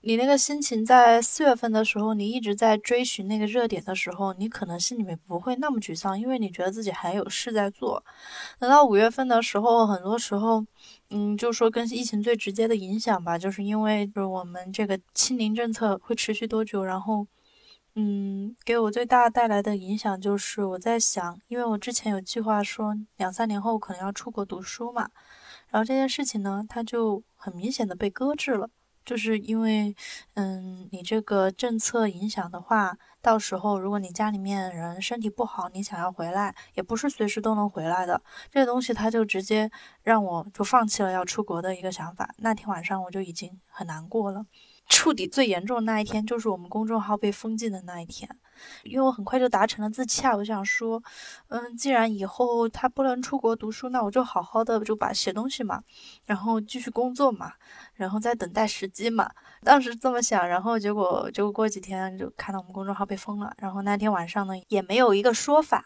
[0.01, 8.03] 你那个心情在四月份的时候，你一直在追寻那个热点的时候，你可能心里面不会那么沮丧，因为你觉得自己还有事在做。
[8.57, 10.65] 等到五月份的时候，很多时候，
[11.11, 17.27] 嗯，就说跟疫情最直接的影响吧，就是因为就是我们这个清零政策会持续多久，然后。
[17.95, 25.09] 嗯，给我最大带来的影响就是我在想，因为我之前有计划说两三年后可能要出国读书嘛，
[25.67, 28.69] 然后这件事情呢，它就很明显的被搁置了，
[29.03, 29.93] 就是因为，
[30.35, 39.69] 嗯，你这个政策影响的话，到时候如果你家里面人身体不好，你想要回来，也不是随时都能回来的，这个东西它就直接
[40.03, 42.33] 让我就放弃了要出国的一个想法。
[42.37, 44.45] 那天晚上我就已经很难过了。
[44.91, 48.29] 触底最严重的那一天，就是我们公众号被封禁的那一天。
[48.83, 51.01] 因为我很快就达成了自洽，我想说，
[51.47, 55.81] 嗯，既然以后他不能出国读书，那我就好好的就把写东西嘛，
[56.25, 57.53] 然后继续工作嘛，
[57.93, 59.31] 然后再等待时机嘛。
[59.63, 65.85] 当时这么想，然后结果就过几天就看到我们公众号被封了，然后那天晚上呢也没有一个说法，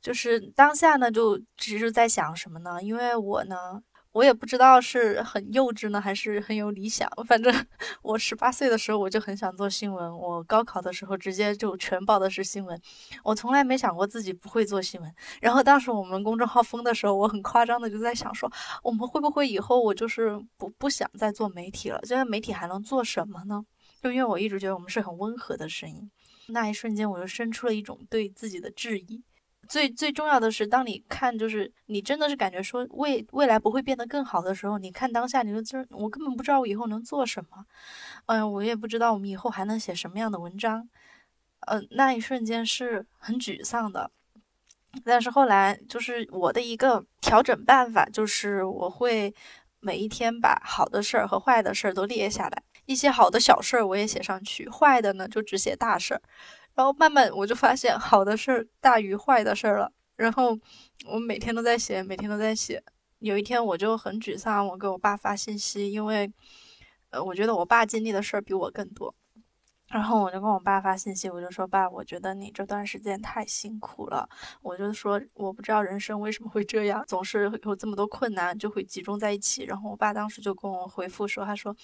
[0.00, 2.80] 就是当下呢就只是在想什么呢？
[2.82, 3.82] 因为我呢。
[4.14, 7.10] 我也不知道是很幼稚呢，还是很有理想。
[7.26, 7.52] 反正
[8.00, 12.80] 我十八岁的时候我就很想做新闻，我高考的时候直接就全报的是新闻。
[13.24, 15.12] 我从来没想过自己不会做新闻。
[15.42, 18.48] 然后当时我们公众号封的时候，我很夸张的就在想说，
[18.84, 22.00] 我们会不会以后我就是不不想再做媒体了？
[22.04, 23.64] 现在媒体还能做什么呢？
[24.00, 26.08] 就因为我一直觉得我们是很温和的声音。
[26.50, 29.24] 那一瞬间，我就生出了一种对自己的质疑。
[29.68, 37.64] 最最重要的是，当你看，就是你真的是感觉说未未来不会变得更好的时候，你看当下，你就真我根本不知道我以后能做什么，
[38.26, 40.88] 嗯，我也不知道我们以后还能写什么样的文章，
[41.66, 44.10] 嗯，那一瞬间是很沮丧的。
[45.04, 49.34] 但是后来，就是我的一个调整办法，就是我会
[49.80, 56.22] 每一天把好的事儿和坏的事儿都列下来，一些好的小事儿我也写上去，坏的呢就只写大事儿。
[56.74, 59.92] 然后慢慢我就发现好的事儿大于坏的事儿了。
[60.16, 60.58] 然后
[61.06, 62.82] 我每天都在写，每天都在写。
[63.18, 66.30] 有一天我就很沮丧，我给我爸发信息，因为
[67.10, 69.14] 呃，我觉得我爸经历的事儿比我更多。
[69.88, 74.28] 然后我就跟我爸发信息，我就说爸，我觉得你这段时间太辛苦了。
[74.62, 79.64] 我就说我不知道人生为什么会这样，总是有这么多困难就会集中在一起。
[79.64, 81.74] 然后我爸当时就跟我回复说，他说，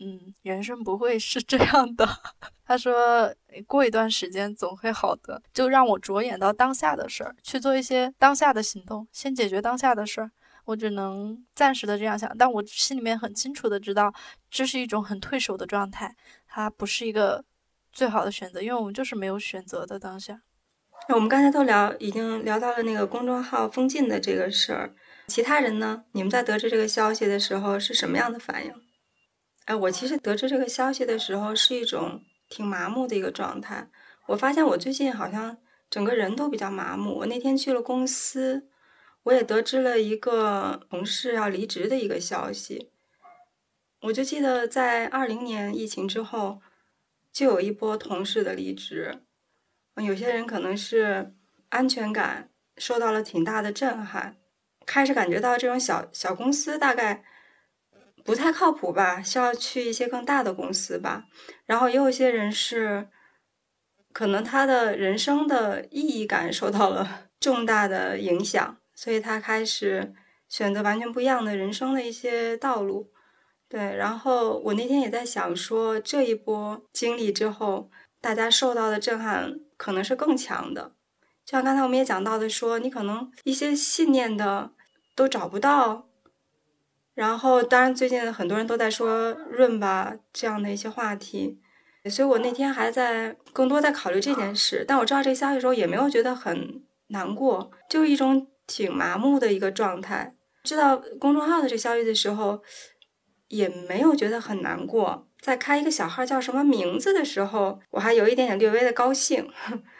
[0.00, 2.08] 嗯，人生不会是这样的。
[2.66, 3.34] 他说
[3.66, 10.30] 过一段时间总会好的，就让我着眼到当下的事儿，去做一些当下的行动，先解决当下的事儿。
[10.64, 14.12] 我只能暂时的这样想，但我心里面很清楚的知道，
[14.50, 16.16] 这是一种很退守的状态，
[16.48, 17.44] 它不是一个。
[17.92, 20.42] 最好的选择，因为我们就是没有选择的当下。
[21.08, 24.94] 那我们刚才都聊，已经聊到了那个公众号封禁的这个事儿。
[25.26, 26.04] 其他人呢？
[26.12, 28.72] 你们在得知这个消息的时候是什么样的反应？
[29.70, 33.88] 哎，我其实得知这个消息的时候是一种挺麻木的一个状态。
[34.26, 37.18] 我发现我最近好像整个人都比较麻木。
[37.18, 38.66] 我那天去了公司，
[39.22, 42.90] 我也得知了一个同事要离职的一个消息。
[44.00, 46.60] 我就记得在二零年疫情之后。
[47.32, 49.20] 就有一波同事的离职，
[49.94, 51.32] 有些人可能是
[51.68, 54.36] 安全感受到了挺大的震撼，
[54.84, 57.22] 开始感觉到这种小小公司大概
[58.30, 61.24] 不太靠谱吧，需要去一些更大的公司吧。
[61.66, 63.08] 然后也有一些人是，
[64.12, 70.14] 可能他的人生的意义感受到了 重大的影响，所以他开始
[70.48, 73.10] 选择完全不一样的人生的一些道路。
[73.68, 77.90] 对，然后我那天也在想说，这一波经历之后，
[78.20, 80.92] 大家受到的震撼可能是更强的。
[81.44, 84.70] 就像刚才我们也讲到的，说你可能一些信念的
[85.16, 86.06] 都找不到。
[87.20, 91.58] 然后，当然最近很多人都在说“润吧”这样的一些话题，
[92.08, 94.86] 所以我那天还在更多在考虑这件事。
[94.88, 100.34] 但我知道这消息的时候，也没有觉得很难过，就是一种挺麻木的一个状态。
[100.64, 102.62] 知道公众号的这消息的时候。
[103.50, 109.50] 也没有觉得很难过，在开一个小号叫什么名字的时候，我还有一点点略微的高兴，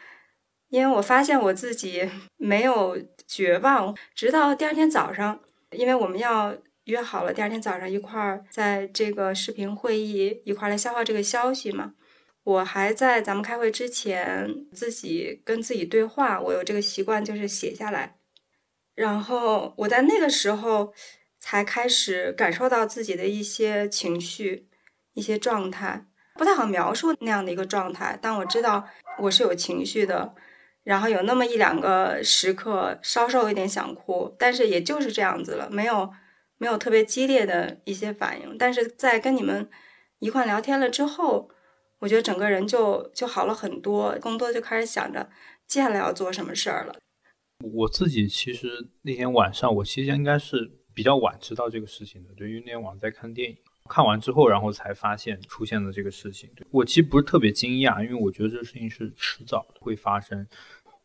[0.71, 3.93] 因为我发现我自己没有绝望。
[4.15, 5.37] 直到第二天早上，
[5.71, 11.93] 因为我们要约好了第二天早上一块儿在这个视频会议一块儿来消化这个消息嘛，
[12.43, 18.17] 我还在咱们开会之前自己跟自己对话，我有这个习惯就是写下来，
[18.95, 20.93] 然后我在那个时候。
[21.43, 24.69] 才开始感受到自己的一些情绪、
[25.15, 28.15] 一些状态，不太好描述那样的一个状态。
[28.21, 30.35] 但我知道我是有情绪的，
[30.83, 36.13] 然后有那么一两个时刻稍稍有点想哭，但是也就是这样子了，没有
[36.61, 38.55] 没有特别激烈的一些反应。
[38.55, 39.67] 但是在跟你们
[40.19, 41.49] 一块聊天了之后，
[41.97, 45.27] 我觉得整个人就就好了很多，更多就开始想着
[45.65, 46.95] 接下来要做什么事儿了。
[47.73, 50.77] 我自己其实那天晚上，我其实应该是。
[50.93, 53.57] 比较晚知道这个事情的，对，因为那天晚上在看电影，
[53.89, 56.49] 看完之后，然后才发现出现了这个事情。
[56.69, 60.45] 我其实不是特别惊讶，因为我觉得这事情是迟早会发生。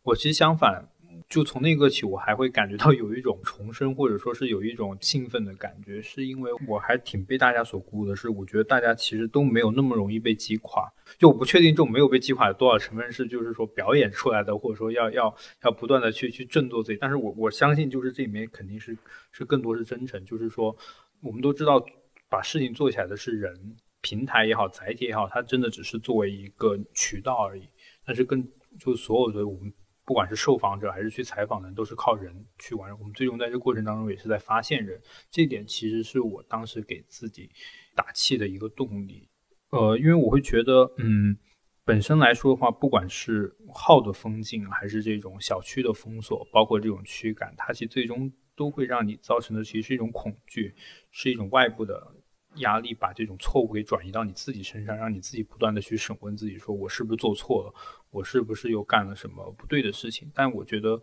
[0.02, 0.88] 我其实相反。
[1.28, 8.14] 就从那个起，我还会感觉到有一种重生，或者说是有一种兴奋的感觉，是因为我还挺被大家所鼓舞的。
[8.14, 10.88] 是我觉得大家其实都没有那么容易被击垮。
[11.18, 15.34] 就我不确定这种没有被击垮的多少成分是就是说表演出来的，或者说要要
[15.64, 16.98] 要不断的去去振作自己。
[17.00, 18.96] 但是我我相信就是这里面肯定是
[19.32, 20.24] 是更多是真诚。
[20.24, 20.76] 就是说
[21.20, 21.84] 我们都知道
[22.28, 27.62] 把事情做起来的是人，平台也好，载体也好，它真的只是作为一个渠道而已。
[28.04, 28.46] 但是更
[28.78, 29.72] 就所有的我们
[30.06, 32.98] 不管是受访者还是去采访的人，都是靠人去完成。
[32.98, 34.98] 我们最终在这过程当中也是在发现人，
[35.30, 37.50] 这点其实是我当时给自己
[37.94, 39.28] 打气的一个动力。
[39.70, 41.36] 呃，因为我会觉得，嗯。
[41.84, 50.74] 本身来说的话，不管是号的风景，还是这种小区的封锁，包括这种驱赶，它其实最终都会让你造成的其实是一种恐惧，
[51.12, 52.12] 是一种外部的
[52.56, 57.74] 压力，把这种错误给转移到你自己身上，让你自己不断的去审问自己，说我是不是做错了，
[58.10, 60.30] 我是不是又干了什么不对的事情？
[60.34, 61.00] 但我觉得，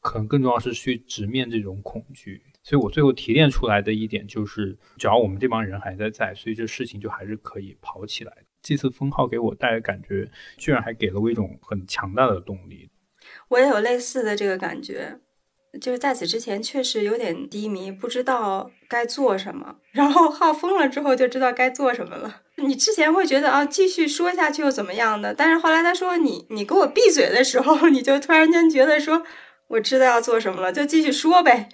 [0.00, 2.42] 可能更重要是去直面这种恐惧。
[2.62, 8.32] 所以我最后提炼出来的一点就是，只要我们这帮人还在在，所以这事情就还是可以跑起来。
[8.60, 12.90] 这次封号给我带来感觉，居然还给了我一种很强大的动力。
[13.48, 15.20] 我也有类似的这个感觉，
[15.80, 19.76] 就是在此之前确实有点低迷，不知道该做什么。
[19.92, 22.42] 然后号封了之后，就知道该做什么了。
[22.56, 25.32] 你之前会觉得啊，继续说下去又怎么样的？
[25.34, 29.22] 但是后来他说你你给我闭嘴的时候， 你就突然间觉得说，
[29.68, 31.68] 我知道要做什么了，就继续说呗。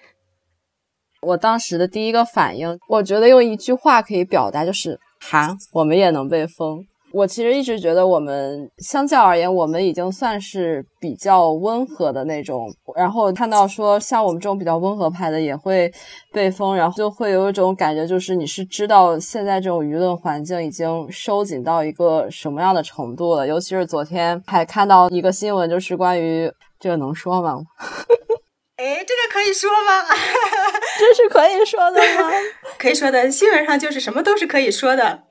[1.22, 4.98] 我当时的第一个反应，我觉得用一句话可以表达，就是。
[5.26, 6.84] 哈，我们也能被封。
[7.14, 12.68] 我其实一直觉得，我们相较而言，我们已经算是比较温和的那种。
[12.96, 15.88] 然后看到说，像我们这种比较温和派的也会
[16.32, 23.46] 被封，然后就会有一种感觉，就是你是知道现在这种舆论环境已经收紧到一个什么样的程度了。
[23.46, 27.62] 尤其是昨天还看到一个新闻，就是关于这个能说吗？
[28.74, 30.02] 哎，这个可以说吗？
[30.98, 32.28] 这是可以说的吗？
[32.76, 35.22] 可以说的，新闻上就是什么都是可以说的。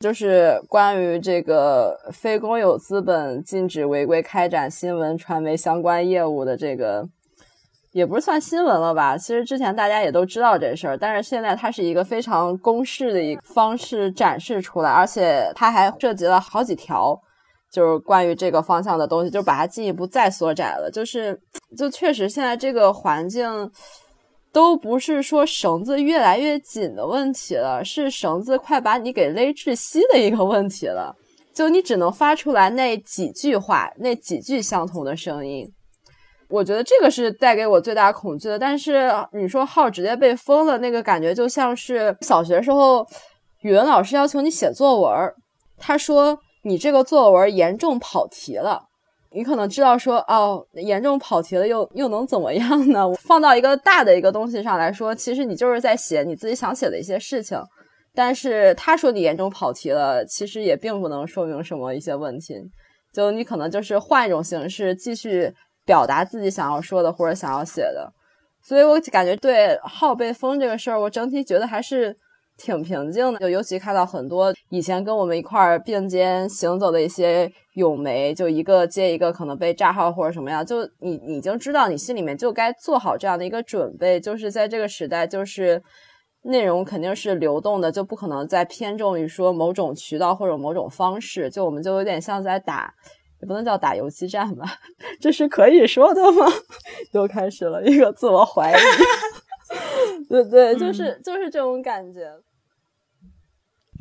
[0.00, 7.08] 就是关于这个非公有资本禁止违规开展新闻传媒相关业务的这个，
[7.90, 9.18] 也不是算新闻了吧？
[9.18, 17.20] 其实之前大家也都知道这事儿，但是现在它是一个非常公示的一个方式展示出来，而且它还涉及了好几条。
[17.70, 20.90] 就是关于这个方向的东西，就把它进一步再缩窄了。
[20.90, 21.38] 就是，
[21.76, 23.70] 就确实现在这个环境，
[24.52, 31.14] 都不是说绳子越来越紧的问题了，是绳子快把你给勒窒息的一个问题了。
[31.54, 35.68] 就你只能发出来那几句话，那几句相同的声音。
[36.48, 38.58] 我觉得这个是带给我最大恐惧的。
[38.58, 43.06] 但是你说号直接被封了，那个感觉就像是小学时候
[43.62, 45.12] 语文老师要求你写作文，
[45.76, 46.38] 他说。
[46.64, 48.87] 你这个作文严重跑题了，
[49.30, 53.12] 你可能知道说哦，严重跑题了又又能怎么样呢？
[53.20, 57.60] 放到一个大的一个东西上来说，其实你就是在写你自己想写的一些事情。
[58.14, 62.54] 但是他说你严重跑题了，其实也并不能说明什么一些问题。
[63.12, 65.52] 就你可能就是换一种形式继续
[65.84, 68.12] 表达自己想要说的或者想要写的。
[68.62, 72.16] 所以我感觉对号被封这个事儿，我整体觉得还是。
[72.58, 85.80] 挺平静的，就尤其看到很多以前跟我们一块儿并肩行走的一些咏梅，就一个接一个可能被炸号或者什么样，就你已经知道你心里面就该做好这样的一个准备，就是在这个时代，就是
[86.42, 92.92] 内容肯定是流动的，就不可能再偏重于说某种渠道或者某种方式，就我们就有点像在打，
[93.40, 94.66] 也不能叫打游击战吧，
[95.22, 96.44] 这是可以说的吗？
[97.12, 98.74] 又开始了一个自我怀疑，
[100.28, 102.28] 对对，就是就是这种感觉。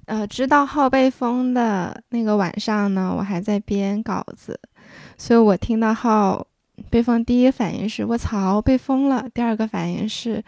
[0.08, 4.58] 呃，知道号被封的那个晚上呢，我还在编稿子，
[5.18, 6.48] 所以我听到号
[6.90, 10.42] 被封，第一反应是我操被封了，第二个反应是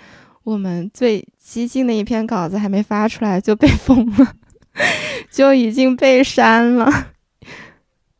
[0.43, 4.33] 我们最激进的一篇稿子还没发出来就被封了，
[5.29, 7.07] 就已经被删了。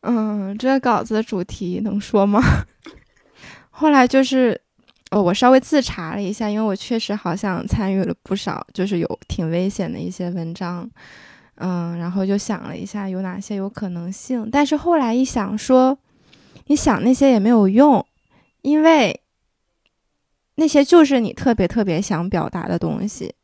[0.02, 2.42] 嗯，这个稿子的主题能说吗？
[3.70, 4.60] 后来就是，
[5.10, 10.86] 哦，我稍微自查了一下，因为我确实好像参与了不少，就是有挺危险的一些文章。
[11.62, 15.96] 嗯，然后就想了一下有哪些有可能性，但是后来一想说，
[16.68, 18.04] 你想那些也没有用，
[18.62, 19.20] 因为
[20.54, 23.34] 那些就是你特别特别想表达的东西，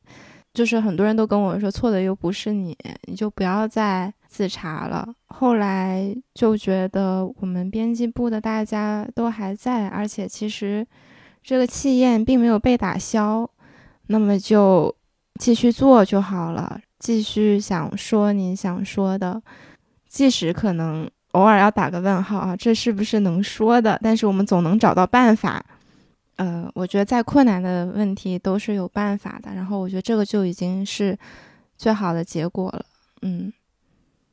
[0.55, 5.07] 就是很多人都跟我说错的又不是你，你就不要再自查了。
[5.26, 10.87] 后来就觉得我们编辑部的大家都还在，而且其实
[11.42, 13.46] 这个气焰并没有被打消，
[14.07, 14.94] 那么就
[15.38, 16.81] 继续做就好了。
[16.98, 19.42] 继续想说你想说的，
[20.09, 24.01] 即使可能偶尔要打个问号啊，这是不是能说的？
[24.03, 25.64] 但是我们总能找到办法。
[26.36, 29.55] 呃，我觉得再困难的问题都是有办法的。
[29.55, 31.18] 然后我觉得这个就已经是
[31.76, 32.84] 最好的结果了。
[33.22, 33.53] 嗯，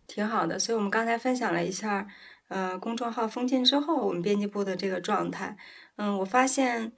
[0.07, 0.57] 挺好的。
[0.57, 2.07] 所以我们刚才分享了一下，
[2.47, 5.57] 呃，公众号封禁之后我们编辑部的这个状态。
[5.97, 6.91] 嗯，我发现，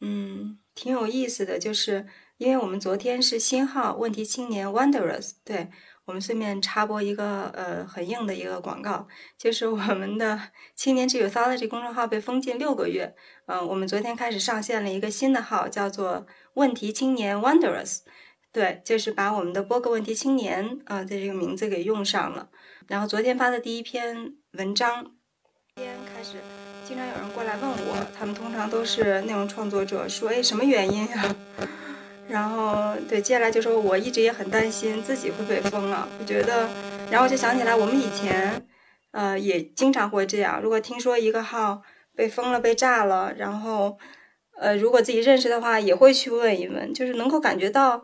[0.00, 2.06] 嗯，挺有意思的就是。
[2.38, 5.68] 因为我们昨天是新号问题青年 Wanderers，对
[6.04, 9.08] 我们顺便插播一个呃很硬的一个广告，
[9.38, 10.38] 就是我们的
[10.74, 13.14] 青年之 Youthology 公众号被封禁六个月，
[13.46, 18.00] 嗯，我们昨天开始上线了一个新的号，叫做问题青年 Wonders，
[18.52, 22.50] 对，就是把我们的播客问题青年啊的这个名字给用上了。
[22.86, 25.02] 然后昨天发的第一篇文章，
[25.74, 26.36] 今天开始
[26.86, 31.34] 经常有人过来问我，他们通常都是内容创作者，说哎什么原因呀？
[32.28, 36.08] 然后对，接下来就说我一直也很担心自己会被封了。
[36.18, 36.68] 我觉得，
[37.10, 38.66] 然后我就想起来，我们以前，
[39.12, 40.60] 呃，也经常会这样。
[40.60, 41.82] 如果听说一个号
[42.16, 43.96] 被封了、被炸了，然后，
[44.58, 48.02] 呃，如果自己认识的话，也会去问一问，就是能够感觉到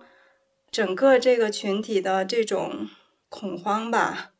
[0.70, 2.88] 整个这个群体的这种
[3.28, 4.30] 恐慌吧。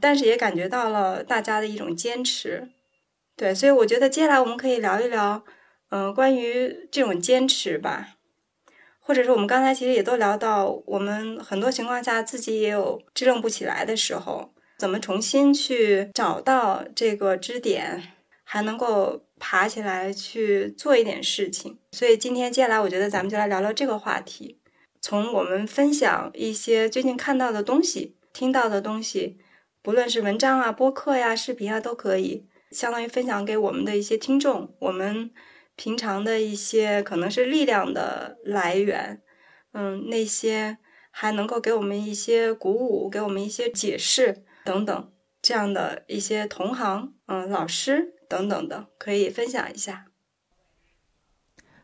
[0.00, 2.68] 但是也感觉到了大家的一种坚持。
[3.36, 5.42] 对，所以我觉得接下来我们可以聊一聊，
[5.88, 8.13] 嗯，关于这种坚持吧。
[9.06, 18.02] 或者是我们刚才其实也都聊到，我们很多情况下自己也有支棱不起来的时候，怎么重新去找到这个支点，
[18.44, 21.78] 还能够爬起来去做一点事情。
[21.92, 24.58] 所以今天接下来，我觉得咱们就来聊聊这个话题，
[25.02, 29.36] 从我们分享一些最近看到的东西、听到的东西，
[29.82, 35.30] 不论是文章啊、播客呀、视频啊，都可以，相当于分享给我们的一些听众，我们。
[35.76, 39.20] 平常的一些可能是力量的来源，
[39.72, 40.78] 嗯，那些
[41.10, 45.12] 还能够给我们一些鼓舞，给我们一些解释等等，
[45.42, 50.06] 这样的一些同行，嗯，老师等等的，可以分享一下。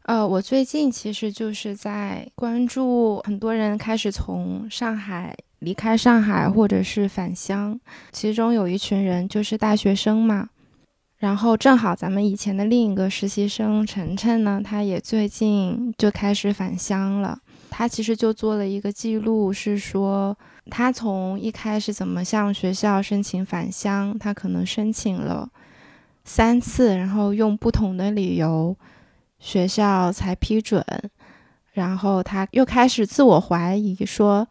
[0.02, 7.78] 呃，我最近其实就是在关注很多人开始从上海离开上海，或者是返乡，
[8.10, 10.48] 其中有一群人就是大学生嘛。
[11.20, 17.38] 然后正好咱们以前的另一个实习生晨晨呢，他也最近就开始返乡了。
[17.68, 20.36] 他其实就做了一个记录，是说
[20.70, 25.46] 他从一开始怎么向学校申请返乡，他可能申请了
[26.24, 28.74] 三次，然后用不同的理由，
[29.38, 30.82] 学校才批准。
[31.72, 34.48] 然后他又开始自我怀疑，说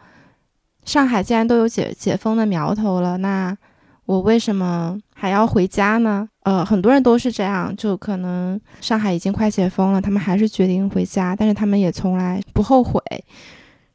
[0.85, 3.57] 上海既然都有解解封的苗头了，那
[4.05, 6.29] 我为什么还要回家呢？
[6.49, 12.99] 呃，很多人都是这样，就可能上海已经快解封了，他们还是决定回家，但是他们也从来不后悔。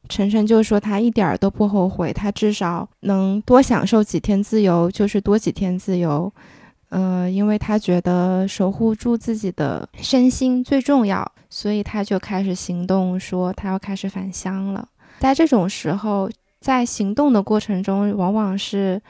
[0.08, 6.32] 晨晨就说他一点儿都不后悔，他至少能多享受几天自由，就是多几天自由。
[6.90, 14.88] 呃，因为他觉得守护住自己的身心最重要，所以他就开始行动，说他要开始返乡了。
[15.18, 16.30] 在这种时候，
[16.60, 19.02] 在行动的过程中，往往是。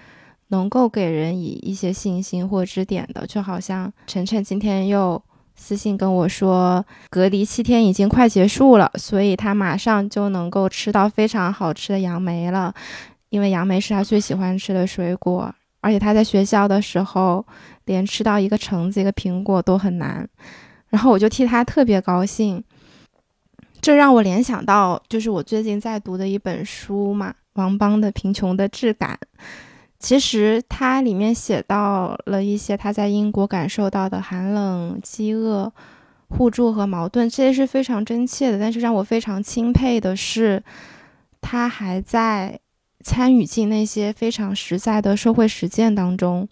[0.54, 5.20] 能够给人以一些信心或支点的，就好像晨晨今天又
[5.56, 12.72] 私信跟我说，隔离七天已经快结束了，所以他马上就能够吃到非常好吃的杨梅了，
[13.30, 17.44] 因为杨梅是他最喜欢吃的水果，而且他在学校的时候
[17.86, 20.28] 连吃到一个橙子、一个苹果都很难，
[20.88, 22.62] 然后我就替他特别高兴，
[23.80, 29.18] 这让我联想到就是我最近在读的一本书嘛，王邦的《贫穷的质感》。
[30.04, 35.72] 其实它里面写到了一些他在英国感受到的寒冷、饥饿、
[36.28, 38.58] 互助和矛盾，这些是非常真切的。
[38.58, 40.62] 但是让我非常钦佩的是，
[41.40, 42.60] 他还在
[43.02, 46.46] 参与进那些非常实在的社会实践当中。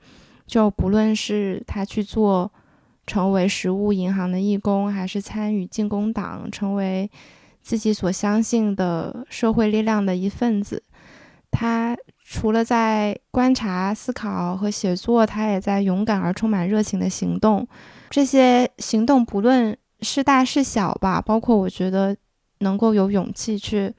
[0.46, 2.50] 就不论是他去做
[3.06, 7.10] 成为食物银行的义工，还是参与进攻党，成为
[7.60, 10.82] 自己所相信的社会力量的一份子，
[11.50, 11.94] 他。
[12.32, 17.68] 除了在观察、思考和写作，他也在勇敢而充满热情的行动。
[18.08, 22.16] 这些行动不论是大是小吧，包括我觉得
[22.60, 23.92] 能够有勇气去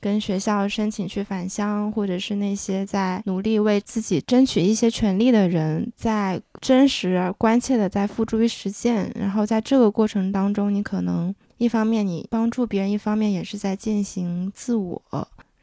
[0.00, 9.10] 跟学校申请去返乡，或者是那些在努力为自己争取一些权利的人，在真实而关切的在付诸于实践。
[9.18, 15.02] 然后在这个过程当中，你可能一方面你帮助别人，一方面也是在践行自我。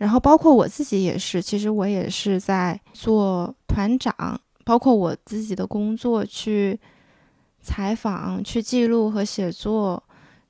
[0.04, 6.78] 然后包括我自己也是，其实我也是在做团长，包括我自己的工作去
[7.62, 10.04] 采访、去记录和写作，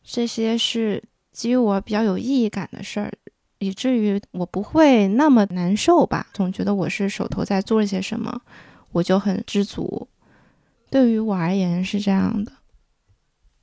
[0.03, 3.13] 这些是基于我比较有意义感的事儿，
[3.59, 6.25] 以至于我不会那么难受吧。
[6.33, 8.41] 总觉得我是手头在做一些什么，
[8.91, 10.07] 我就很知足。
[10.89, 12.51] 对于我而言是这样的。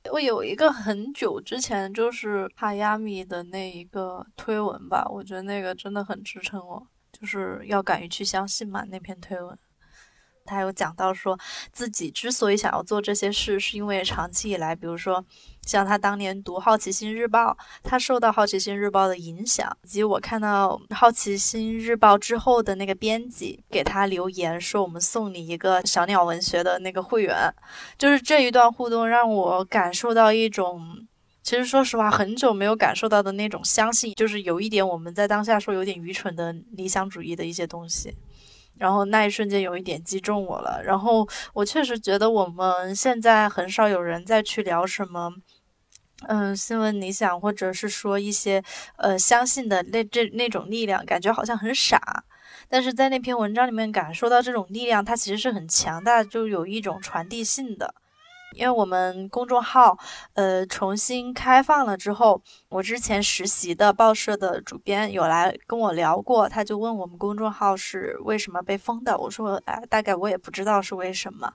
[0.09, 8.83] 我有一个很久之前就是帕亚米的那一个推文吧，我觉得那个真的很支撑我，就是要敢于去相信嘛。
[8.85, 9.57] 那篇推文，
[10.43, 11.39] 他有讲到说
[11.71, 15.23] 自己之所以想要做这些事，是因为长期以来，比如说
[15.65, 17.51] 像他当年读《好奇心日报》，
[17.83, 27.53] 他受到《好奇心日报》的影响，以及我看到《好奇心日报》之后的那个编辑给他留言说：“我们送你一个小鸟文学的那个会员。”
[27.97, 31.07] 就是这一段互动让我感受到一种，
[31.43, 38.13] 其实说实话很久没有感受到的那种相信，就是有一点我们在当下说有点愚蠢的理想主义的一些东西。
[38.77, 45.31] 然后那一瞬间有一点击中我了，然后我确实觉得我们现在很少有人再去聊什么。
[46.27, 48.63] 嗯，新闻理想，或者是说一些
[48.97, 52.23] 呃相信的那这那种力量，感觉好像很傻，
[52.69, 57.93] 但是在那篇文章里面感受到这种力量，它其实是很强大，就有一种传递性的。
[58.53, 59.97] 因为我们公众号
[60.33, 71.51] 呃重新开放了之后，我之前实习的报社的主编有来跟我聊过，他就问我们公众号是为什么被封的，我说哎，大概我也不知道是为什么，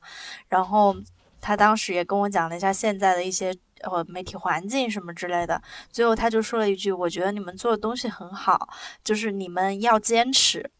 [0.48, 0.96] 然后
[1.40, 3.54] 他当时也跟我讲了一下现在的一些。
[3.92, 5.60] 呃，媒体环境什么之类的，
[5.90, 8.68] 最后他就说了一句：“我觉得你们做的东西很好，
[9.04, 10.70] 就是你们要坚持，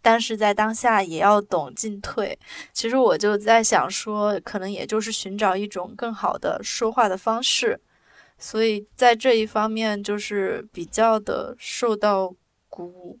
[0.00, 2.38] 但是在当下也要懂进退。”
[2.72, 7.80] 其实我就在想说，可能也就是寻找一种更好的说话的方式，
[8.38, 12.34] 所以在这一方面就是比较的受到
[12.68, 13.18] 鼓舞。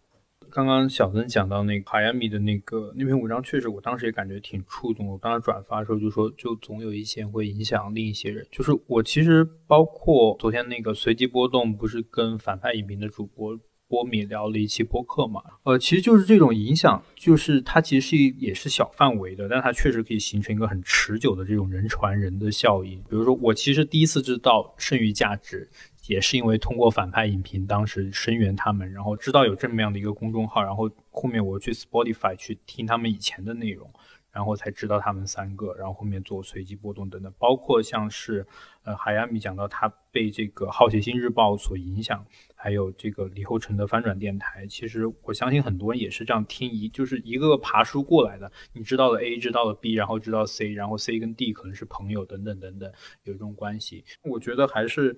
[0.54, 5.06] 刚刚小曾讲到那个海亚米的那个那篇文章，确实我当时也感觉挺触动。
[5.06, 8.46] 我当时转发的时候就说，就总有一些会影响另一些人。
[8.52, 15.40] 就是我其实包括昨天那个随机波动，不是跟反派影评的主播波米聊了一期播客嘛？
[15.62, 22.98] 呃，其实就是这种影响，就是它其实是也是小范围的，但它确实可以形成一个很持久的这种人传人的效应。
[23.08, 25.70] 比如说，我其实第一次知道剩余价值。
[26.06, 33.88] 也是因为通过反派影评，当时声援他们，然后知道有这么样的一个公众号，然后后面我去 Spotify 去听他们以前的内容，
[34.32, 38.44] 然后才知道他们三个，然后后面做随机波动等等，包括像是
[38.82, 42.26] 呃海亚米讲到他被这个好奇心日报所影响，
[42.56, 52.92] 还有这个李厚成的翻转电台，其实我相信很多人也是这样听一就是一个个爬书过来的，你知道了 A，知道了 B，然后知道 C，然后 C 跟 D 可能是朋友等等等等，
[53.22, 55.16] 有这种关系，我觉得还是。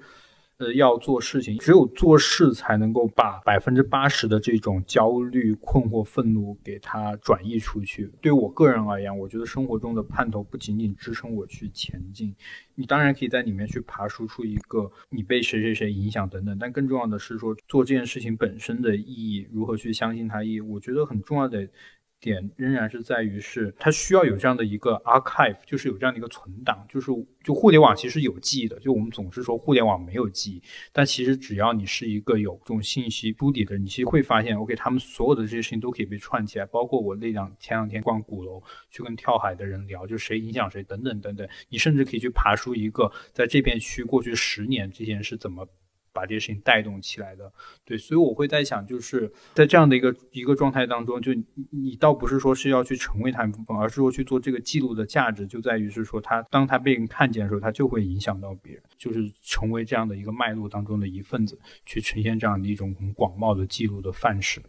[0.59, 8.09] 呃，要做事情，只有做事才能够把百分之八十的这种焦虑、困惑、愤怒给它转移出去。
[8.21, 12.33] 对我个人而言，我觉得生活中的盼头不仅仅支撑我去前进，
[12.77, 21.69] 你当然可以在里面去爬输出一个你被谁谁谁影响等等，但更重要的是说做这件事情本身的意义，如何去相信它意义，我觉得很重要的。
[22.25, 27.11] 点仍然是在于，是它需要有这样的一个 archive，就是有这样的一个存档，就是
[27.43, 45.69] 就互联网其实有记忆的，就我们总是说互联网没有记忆，但其实只要你是一个有这种信息铺底的，你其实会发现，OK，他们所有的这些事情都可以被串起来，包括我那两前两天逛鼓楼去跟跳海的人聊，就谁影响谁等等等等，你甚至可以去爬出一个在这片区过去十年这件事怎么。
[46.15, 47.53] 把这些事情带动起来的，
[47.85, 51.33] 对，所以我会在想，就是在这样的一个一个状态当中，就
[51.71, 64.63] 你倒不是说是要去成为他一部分，而是说去做这个记录的价值就在于是说，它当它被人看见的时候，它就会影响到别人，就是成为这样的一个脉络当中的一份子，去呈现这样的一种很广袤的记录的范式。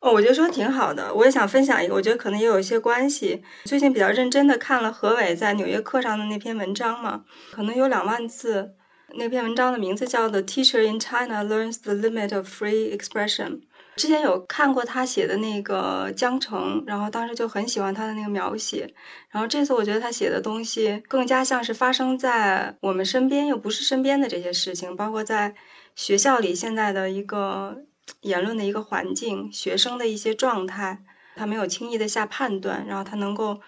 [0.00, 3.42] 哦，我觉得说挺好的，我也想分享一个，我觉得可能也有一些关系。
[3.64, 8.76] 最近比较认真的看了何伟在《纽约客》上的那篇文章嘛，可能有两万字。
[9.14, 13.48] 那篇文章的名字叫《The Teacher in China Learns the Limit of Free Expression》。
[13.96, 18.92] 之前有看过他写的那个江城，然后当时就很喜欢他的那个描写。
[19.30, 25.54] 然后这次我觉得他写的东西更加像是发生在我们身边，又不是身边的这些事情，包括在
[25.96, 27.78] 学校里现在的一个
[28.20, 31.02] 言论的一个环境，学生的一些状态，
[31.34, 33.58] 他没有轻易的下判断，然后他能够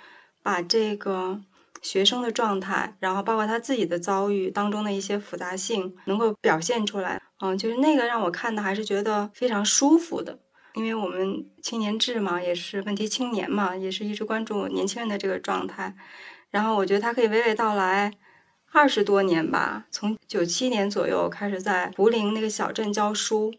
[0.43, 1.41] 把这个。
[1.83, 7.21] 学生的状态，然后包括他自己的遭遇当中的一些复杂性，能够表现出来。
[7.41, 10.39] 嗯，就是那个让我看的还是觉得非常舒服的，
[10.75, 15.97] 因为我们青年志嘛，也是问题青年嘛，也是一直关注年轻人的这个状态。
[16.51, 18.13] 然后我觉得他可以娓娓道来
[18.73, 23.55] 二十多年吧，从九七年左右开始在涪陵那个小镇教书，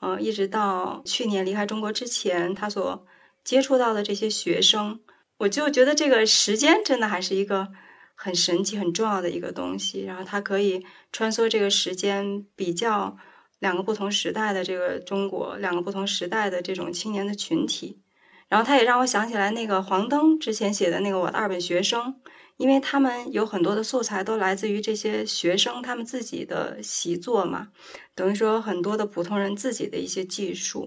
[0.00, 3.06] 嗯，一直到去年离开中国之前，他所
[3.44, 4.98] 接触到的这些学生。
[5.40, 7.66] 我就觉得这个时间真的还是一个
[8.14, 10.04] 很神奇、很重要的一个东西。
[10.04, 13.16] 然后它可以穿梭这个时间，比较
[13.58, 18.02] 两个不同时代的这个中国，两个不同时代的这种青年的群体。
[18.50, 22.12] 然后它也让我想起来那个黄登之前写的那个《我的二本学生》，
[22.58, 27.68] 因为他们有很多的素材都来自于这些学生他们自己的习作嘛，
[28.14, 30.86] 等于说很多的普通人自己的一些技术。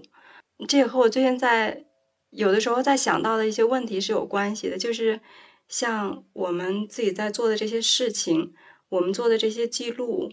[0.68, 1.86] 这也和我最近在。
[2.34, 5.20] 有的时候在想到的一些问题是有关系的，就是
[5.68, 8.52] 像我们自己在做的这些事情，
[8.88, 10.32] 我们做的这些记录，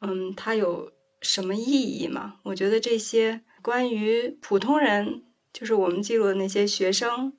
[0.00, 0.90] 嗯，它有
[1.20, 2.36] 什么意义吗？
[2.44, 5.22] 我觉得这些关于普通人，
[5.52, 7.34] 就是我们记录的那些学生，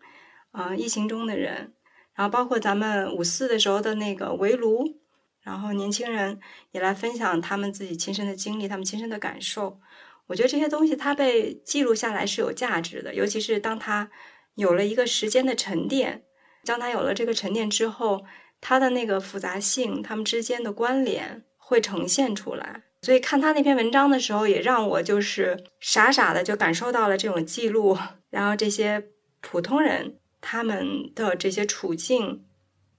[0.51, 1.73] 啊，疫情中的人，
[2.13, 4.99] 然后包括咱们五四的时候的那个围炉，
[5.41, 6.39] 然后年轻人
[6.71, 9.79] 也来分享他们自己亲身的经历，他们亲身的感受。
[10.27, 14.09] 我觉得这些东西它被记录下来是有价值的，尤其是当它
[14.55, 16.23] 有了一个时间的沉淀，
[16.63, 18.25] 当它有了这个沉淀之后，
[18.59, 22.83] 它的那个复杂性，它们之间的关联会呈现出来。
[23.01, 27.95] 所以看他那篇文章的时候，也让我就是傻傻的就感受到了这种记录，
[28.31, 29.09] 然后这些
[29.41, 32.43] 普通人他们的这些处境，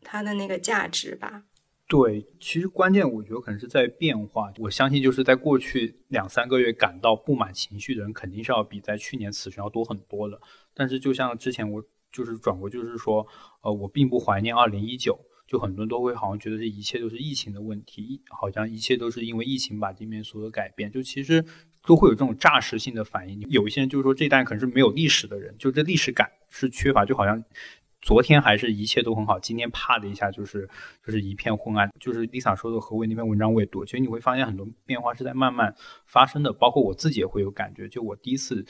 [0.05, 1.43] 它的那个价值吧。
[1.89, 4.53] 对，其实关键我觉得可能是在变化。
[4.59, 10.41] 我相信就是在过去两三个月感到不满情绪的人，肯定是要比在去年此时要多很多的。
[10.75, 11.81] 但是就像之前我
[12.11, 13.25] 就是转过，就是说，
[13.63, 15.17] 呃，我并不怀念二零一九，
[15.47, 20.91] 就很多人都会好像觉得这一切都是疫情的问题，好像一切都是因为疫情把这边所有改变。
[20.91, 21.45] 就其实
[21.87, 23.41] 都会有这种诈实性的反应。
[23.49, 27.45] 有一些人就是说，这一代可能是没有历史的人，就这历史感是缺乏，就好像。
[28.07, 30.69] 昨天还是一切都很好，今天啪的一下就是
[31.05, 31.91] 就是一片昏暗。
[31.99, 37.89] 就是 Lisa 说的何为那篇文章我也读，其实你会发现很多变化是在慢慢发生的，包括我自己也会有感觉。
[37.89, 38.65] 就我第一次。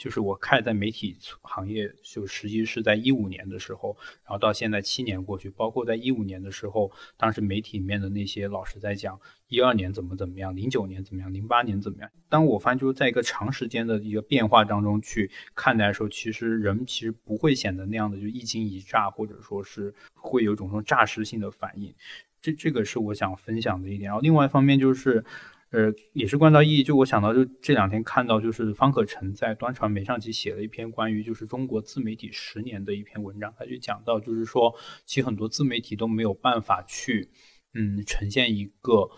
[0.00, 3.94] 就是我开始在媒体行业，就实际是在一五年的时候，
[4.24, 12.10] 然后到现在七年过去，包括在一五年的时候，当时媒体里面的那些老师在讲一二年怎么怎么样，零九年怎么样，零八年怎么样。
[12.30, 21.94] 当我发现就是在一个长时间的一个变化当中去看待的时候，其实人其实不会显得那样的就一惊一乍，或者说是会有种说诈尸性的反应。
[22.40, 24.08] 这这个是我想分享的一点。
[24.08, 25.22] 然后另外一方面就是。
[25.70, 26.82] 呃，也是关照意义。
[26.82, 37.28] 就我想到，就这两天看到，就是方可成在端传媒上去写了一篇关于就是中国自媒体十年的一篇文章，他就讲到，就是说，其实很多自媒体都没有办法去，
[37.74, 39.08] 嗯，呈现一个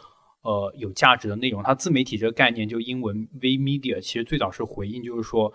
[0.42, 1.62] 呃有价值的内容。
[1.62, 5.52] 它自媒体这个概念，就英文 V Media，其实最早是回应，就是说。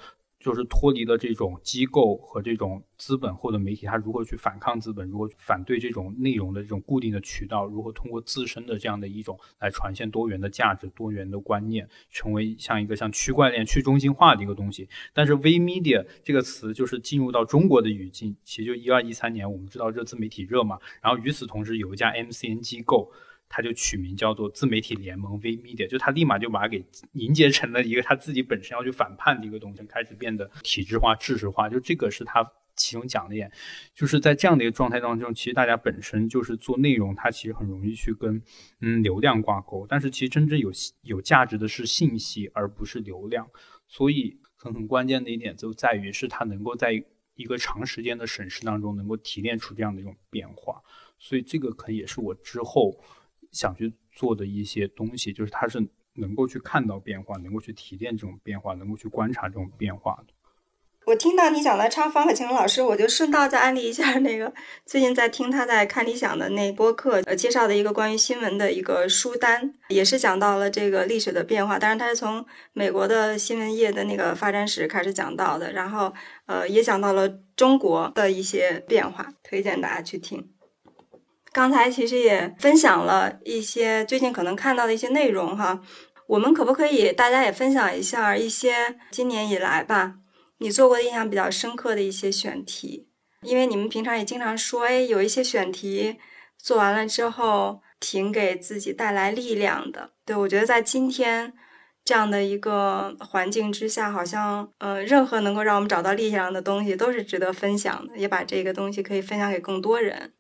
[0.47, 14.87] 就是脱离了这种机构和这种资本或者媒体，它如何去反抗资本，如何反对这种内容的这种固定的渠道，如何通过自身的这样的一种来传现多元的价值、多元的观念，成为像一个像区块链、去中心化的一个东西。
[15.13, 23.11] 但是 V Media 这个词就是进入到中国的语境，其实就一二一三年，我们知道这自媒体热嘛，然后与此同时有一家 MCN 机构。
[23.49, 26.83] 他就取名叫做自媒体联盟 V Media，就他立马就把它给
[27.13, 31.69] 凝结成了一个他自己本身要去反叛的一个东西，开始变得体制化、知识化。
[31.69, 33.51] 就这个是他其中讲的一点，
[33.95, 38.41] 就是在这样的一个状态当中，其实大家本身就是做内容，它其实很容易去跟
[38.81, 40.71] 嗯流量挂钩，但是其实真正有
[41.01, 43.49] 有价值的是信息，而不是流量。
[43.87, 46.91] 所以很很关键的一点就在于，是它能够在
[47.35, 50.83] 一个长时间的审视当中，能够提炼出这样的一种变化。
[51.17, 53.01] 所以这个可能也是我之后。
[53.51, 55.85] 想去做的一些东西，就是他是
[56.15, 60.33] 能够去看到变化，能够去提炼这种变化，能够去观察这种变化的。
[61.05, 64.53] 我听到你讲的超方可晴老师，我就顺道再安利一下那个
[64.85, 71.79] 最近在听他在看理想的那播客，呃，介绍的一个关于新闻的一个书单，也是讲到了这个历史的变化。
[71.79, 76.13] 当然，他是从美国的新闻业的那个发展史开始讲到的，然后
[76.45, 80.49] 呃，也讲到了中国的一些变化，推荐大家去听。
[81.51, 85.81] 刚才其实也分享了一些最近可能看到的一些内容哈，
[86.27, 90.15] 我们可不可以大家也分享一下一些今年以来吧，
[90.59, 93.07] 你做过的印象比较深刻的一些选题？
[93.41, 96.17] 因为你们平常也经常说，哎，有一些选题
[96.57, 100.11] 做完了之后挺给自己带来力量的。
[100.25, 101.53] 对我觉得在今天
[102.03, 110.33] 这样的一个环境之下，好像呃，任何能够让我们找到力量的东西都是值得分享的，也把这个东西可以分享给更多人。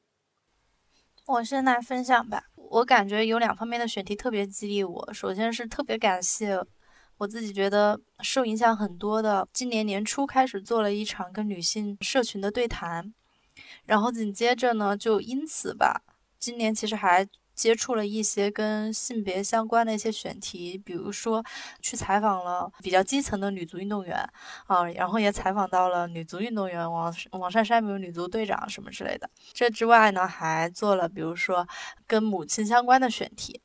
[1.27, 2.41] 我先来分享吧。
[2.55, 5.13] 我感觉有两方面的选题特别激励我。
[5.13, 6.57] 首先是特别感谢
[7.17, 13.13] 我自己觉得受影响很多的，今年年初开始做了一场跟女性社群的对谈，
[13.85, 16.01] 然后紧接着呢，就因此吧，
[16.39, 17.27] 今年其实还。
[17.57, 21.43] 接触了一些跟性别相关的一些选题，比如说
[21.81, 24.17] 去采访了比较基层的女足运动员
[24.67, 29.29] 啊，然后也采访到了女足运动员王王珊珊，比如女足队长什么之类的。
[29.53, 31.67] 这之外呢，还做了比如说
[32.05, 33.59] 跟母亲相关的选题。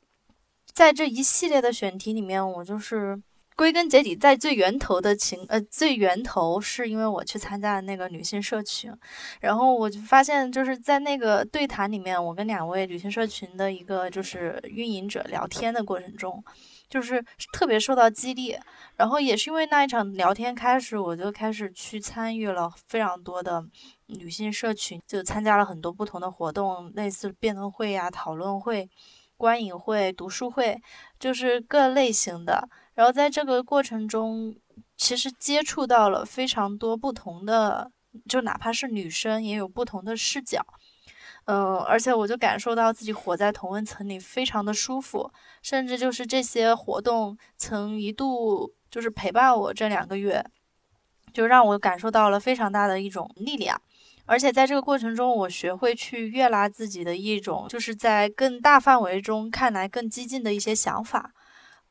[0.73, 3.21] 在这一系列的选题里面，我就是。
[3.55, 8.91] 归根结底，在最源头的情，呃，最源头是因为我去参加了那个女性社群，
[9.39, 16.43] 然后我就发现，就是在那个对谈里面，我跟两位女性社群的一个就是运营者聊天的过程中，
[16.89, 18.57] 就是特别受到激励，
[18.95, 23.63] 然后也是因为那一场聊天开始，我就开始去参与了非常多的
[24.07, 28.89] 女性社群，就参加了很多不同的活动，类似辩论会呀、讨论会。
[29.35, 30.79] 观影会、读书会，
[31.19, 32.69] 就是各类型的。
[32.95, 34.55] 然后在这个过程中，
[34.95, 37.91] 其实接触到了非常多不同的，
[38.27, 40.65] 就哪怕是女生也有不同的视角。
[41.45, 45.29] 嗯，而且我就感受到自己活在同温层里，非常的舒服。
[45.61, 50.45] 甚至就是这些活动曾一度就是陪伴我这两个月，
[51.33, 53.81] 就让我感受到了非常大的一种力量。
[54.25, 61.33] 而且在这个过程中，我学会去悦纳自己的一种，就是在更大范围中看来更激进的一些想法。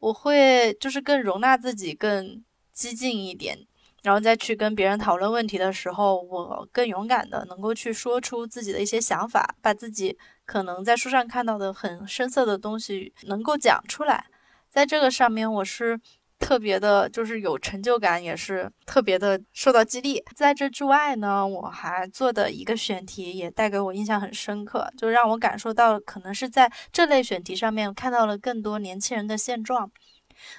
[0.02, 2.42] 我会就是更容纳自己，更
[2.72, 3.56] 激进一点。
[4.02, 14.26] 然后再去跟别人讨论问题的时候，我更勇敢的能够去说出自己的一些想法，把自己可能在书上看到的很深色的东西能够讲出来。
[14.68, 16.00] 在这个上面，我是
[16.42, 20.22] 特别的，就是有成就感，也是特别的受到激励。
[20.34, 29.90] 在这之外呢，我还做的一个选题也带给我印象很深刻，就让我感受到可能是在这类选题上面看到了更多年轻人的现状。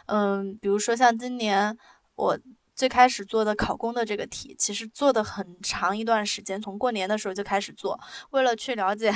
[0.08, 1.78] 嗯，比如说像今年
[2.16, 2.40] 我。
[2.76, 8.00] 最开始做的考公的这个题，其实做的很长一段时间，从过年的时候就开始做，
[8.32, 9.14] 为了去了解，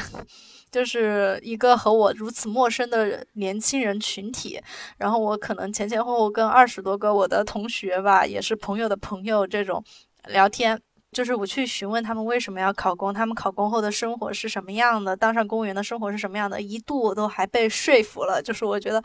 [0.72, 4.62] 就是一个和我如此陌生的年轻人群体。
[4.98, 9.84] 然后我可能前前后后跟二十多个我的同学吧，也是朋友的朋友这种
[10.28, 10.80] 聊天，
[11.12, 19.02] 就是我去询问他们为什么要考公，他们考公后的生活是什么样的，当上公务员的生活是什么样的，一度我都还被说服了，就是我觉得，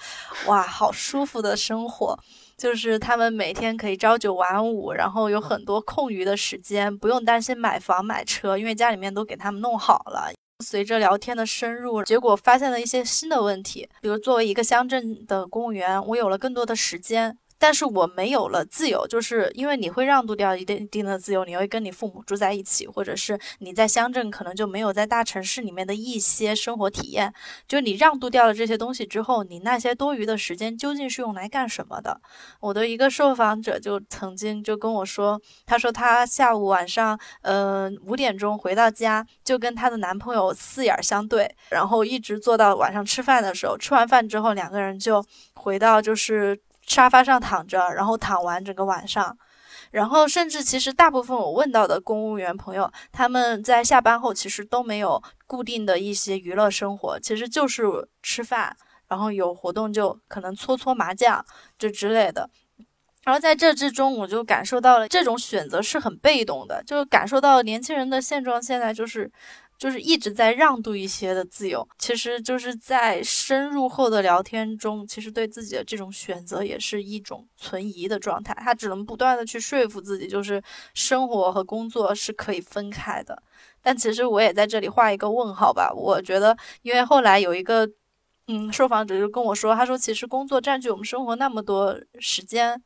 [0.46, 2.18] 哇，好舒服的生活。
[2.62, 10.30] 就是他们每天可以朝九晚五，然后有很多空余的时间，不用担心买房买车，因为家里面都给他们弄好了。
[10.64, 17.36] 随着聊天的深入，结果发现了一些新的问题，比如作为一个乡镇的公务员，我有了更多的时间。
[17.62, 27.32] 但是我没有了自由，就是因为你会让渡掉一定一定的自由，你会跟你父母住在一起，或者是你在乡镇可能就没有在大城市里面的一些生活体验。
[27.68, 32.20] 就你让渡掉了这些东西之后，你那些多余的时间究竟是用来干什么的？
[32.58, 46.58] 我的一个受访者就曾经就跟我说，他说他下午晚上，嗯五点钟回到家，就跟他的男朋友四眼相对，然后一直坐到晚上吃饭的时候，吃完饭之后两个人就回到就是。
[46.92, 49.34] 沙发上躺着，然后躺完整个晚上，
[49.90, 57.82] 然后甚至其实大部分我问到的公务员朋友，他们在下班后其实都没有固定的一些娱乐生活，其实就是
[58.22, 58.76] 吃饭，
[59.08, 61.42] 然后有活动就可能搓搓麻将
[61.78, 62.50] 这之类的。
[63.24, 69.32] 然后在这之中，我就感受到了这种选择是很被动的，就感受到年轻人的现状现在就是。
[69.82, 78.54] 就是一直在让渡一些的自由，其实就是在深入后的聊天中，其实对自己的这种选择也是一种存疑的状态。
[78.60, 80.62] 他只能不断的去说服自己，就是
[80.94, 83.42] 生活和工作是可以分开的。
[83.82, 85.92] 但其实我也在这里画一个问号吧。
[85.92, 87.84] 我觉得，因为后来有一个
[88.46, 92.80] 嗯受访者就跟我说，他说其实工作占据我们生活那么多时间。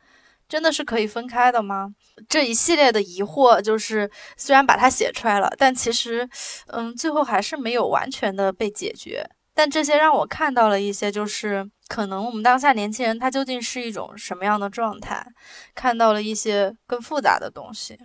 [0.49, 1.89] 真的是可以分开的吗？
[2.29, 6.29] 这一系列的疑惑，就是虽然把它写出来了，但其实，
[6.69, 9.29] 嗯，最后还是没有完全的被解决。
[9.53, 15.27] 但这些让我看到了一些，就是可能我们当下年轻人他究竟是一种什么样的状态，
[15.75, 17.99] 看到了一些更复杂的东西。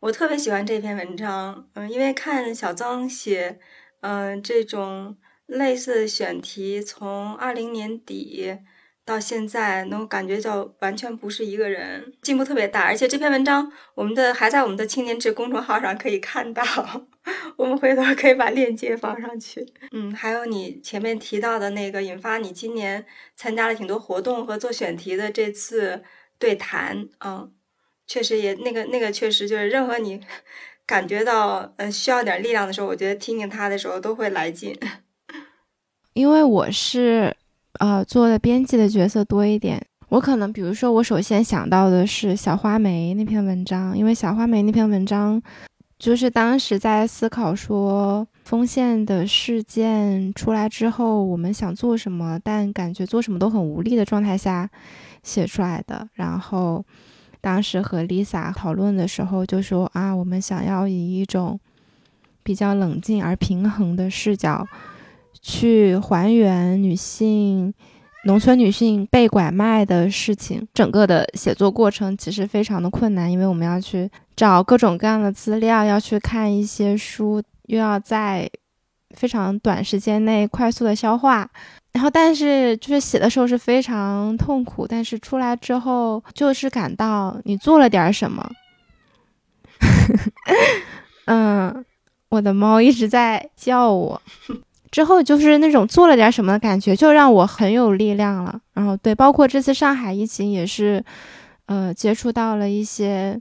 [0.00, 3.58] 我特别喜欢这篇文章，嗯，因为看小曾写，
[4.00, 5.16] 嗯，这种
[5.46, 8.58] 类似的选题，从二零年底。
[9.06, 12.82] 到现在能感觉到完全不是一个人，进步特别大。
[12.82, 16.64] 而且这篇文章，我们的还在我们的青年志公众号上可以看到，
[17.56, 19.64] 我们回头可以把链接放上去。
[19.92, 26.02] 嗯，还有你前面提到的那个引发你今年参加了挺多活动和做选题的这次
[26.36, 27.52] 对谈，嗯，
[28.08, 30.20] 确实也那个那个确实就是任何你
[30.84, 34.76] 感觉到呃需要点力量的时候，我觉得听听他的时候都会来劲。
[36.14, 37.36] 因为我是。
[37.78, 39.80] 呃，做的编辑的角色多一点。
[40.08, 45.42] 我可能，比如说，我首先想到的是小花梅那篇文章，因为小花梅那篇文章，
[45.98, 54.70] 就是当时在思考说，丰县的事件出来之后，我们想做什么，但感觉做什么都很无力的状态下
[55.24, 56.08] 写出来的。
[56.14, 56.84] 然后，
[57.40, 61.58] 当时和 Lisa 讨论的时候，就说啊，我们想要以一种
[62.44, 64.64] 比较冷静而平衡的视角。
[65.46, 67.72] 去还原女性、
[68.24, 78.50] 农村女性被拐卖的事情，整个的写作过程其实非常的困难，因为我们要去找各种各样的资料，要去看一些书，又要在
[79.10, 81.48] 非常短时间内快速的消化。
[81.92, 88.50] 然后，但是就是写的时候是非常痛苦，但是出来之后就是感到你做了点什么。
[91.26, 91.84] 嗯，
[92.30, 94.20] 我的猫一直在叫我。
[94.90, 98.60] 之后就是那种做了点什么的感觉，就让我很有力量了。
[98.74, 101.04] 然后对，包括这次上海疫情也是，
[101.66, 103.40] 呃，接触到了一些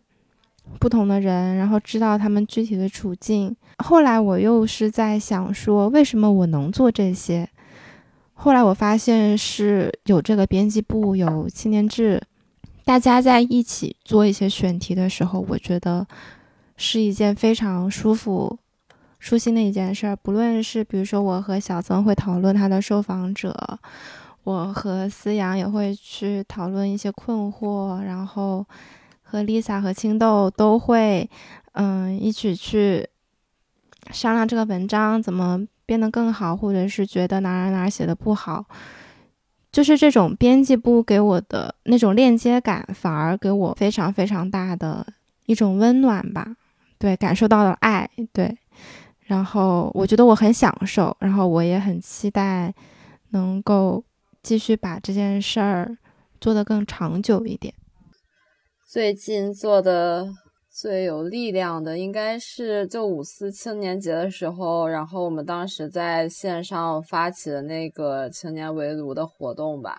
[0.80, 3.56] 不同的人，然后知道他们具体的处境。
[3.78, 7.48] 后来我又是在想说，为什么我能做这些？
[8.34, 12.22] 后来我发现是有这个编辑部，有青年志，
[12.84, 16.06] 大家在一起做一些选题的时候，我觉得
[16.76, 18.58] 是一件非常舒服。
[19.26, 23.80] 舒心的一件事儿，不论是比如说我和小曾会讨论他的受访者，
[24.44, 28.64] 我和思阳也会去讨论一些困惑，然后
[29.24, 31.28] 和 Lisa 和青豆都会
[31.72, 33.10] 嗯一起去
[34.12, 38.64] 商量这个文章怎么变得更好，或者是觉得哪哪哪写的不好，
[39.72, 45.08] 就是这种编辑部给我的那种链接感，反而给我非常非常大的
[45.48, 46.56] 一种温暖吧，
[47.00, 48.56] 对，感受到了爱，对。
[49.26, 52.74] 然后我觉得我很享受，然后我也很期待
[53.32, 54.04] 能够
[54.44, 55.98] 继续把这件事儿
[56.40, 57.74] 做得更长久一点。
[58.88, 60.28] 最近做的
[60.72, 69.98] 最有力量的应该是就五四青年节的时候，然后我们当时在线上发起的那个青年围炉的活动吧。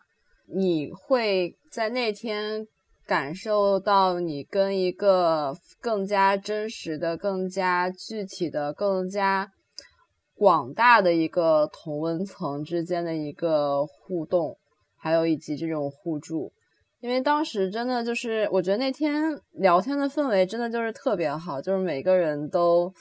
[0.55, 2.66] 你会在那天。
[3.07, 9.49] 感受到你跟一个更加真实的、更加具体的、更加
[10.35, 14.59] 广大的一个同温层之间的一个互动，
[14.99, 16.53] 还有以及这种互助。
[17.01, 22.93] 因为当时真的就是，我觉得那天聊天的氛围真的就是特别好，就是每个人都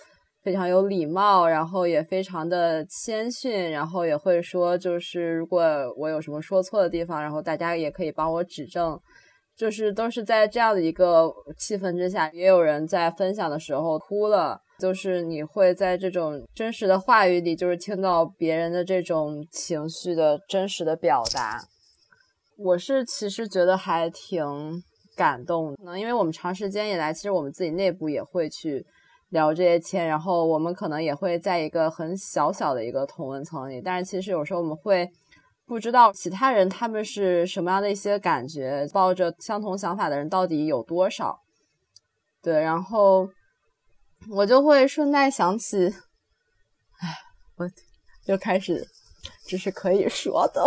[0.44, 5.64] 非常有礼貌，然后也非常的谦逊，然后也会说，就是如果
[5.98, 9.00] 我有什么说错的地方，然后大家也可以帮我指正。
[9.58, 14.62] 就是都是在这样的一个气氛之下，也有人在分享的时候哭了。
[14.78, 21.62] 就是你会在这种真实的话语里，就是听到别人的这种情绪的真实的表达。
[22.58, 24.46] 我是其实觉得还挺
[25.16, 28.86] 感动的，因为我们长时间以来，其实我们自己内部也会去
[29.30, 35.10] 聊这些天，然后我们可能也会在一个很小小的一个同温层里，但是其实有时候我们会。
[35.68, 41.40] 不知道其他人他们是什么样的一些感觉，抱着相同想法的人到底有多少？
[42.42, 43.28] 对，然后
[44.30, 45.88] 我就会顺带想起，
[47.00, 47.18] 哎，
[47.58, 47.68] 我
[48.24, 48.88] 就开始，
[49.48, 50.64] 这是可以说的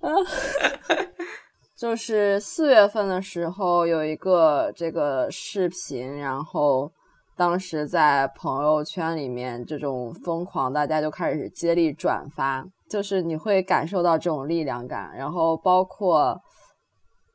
[0.00, 0.10] 吗？
[1.76, 6.92] 就是四月份的时候有一个这个视频，然后。
[7.40, 15.10] 当时在朋友圈里面，这种疯狂，大家就开始接力转发，就是你会感受到这种力量感。
[15.16, 16.38] 然后包括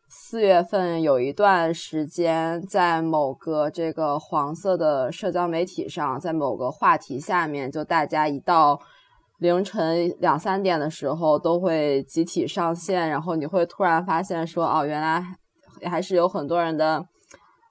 [0.08, 8.80] 四月份有一段时间，在某个这个黄色的社交媒体上，在某个话题下面，就大家一到
[9.39, 15.26] 凌晨两三点的时候，都会集体上线，然后你会突然发现说，哦，原来
[15.89, 17.08] 还是有很多人的。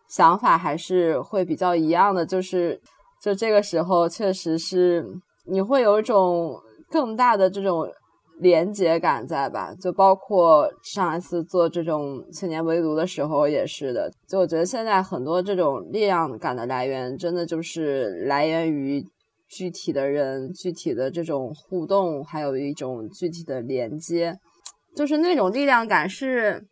[0.09, 2.81] 想法还是会比较一样的，就是
[3.21, 5.05] 就这个时候，确实是
[5.47, 7.89] 你会有一种更大的这种
[8.39, 9.75] 连接感在吧？
[9.81, 14.11] 就包括上一次做这种青年围炉的时候也是的。
[14.29, 19.05] 就我觉得现在很多这种力量感的来源，真的就是来源于
[19.49, 24.37] 具体的人、具体的这种互动，还有一种具体的连接，
[24.95, 26.67] 就是那种力量感是。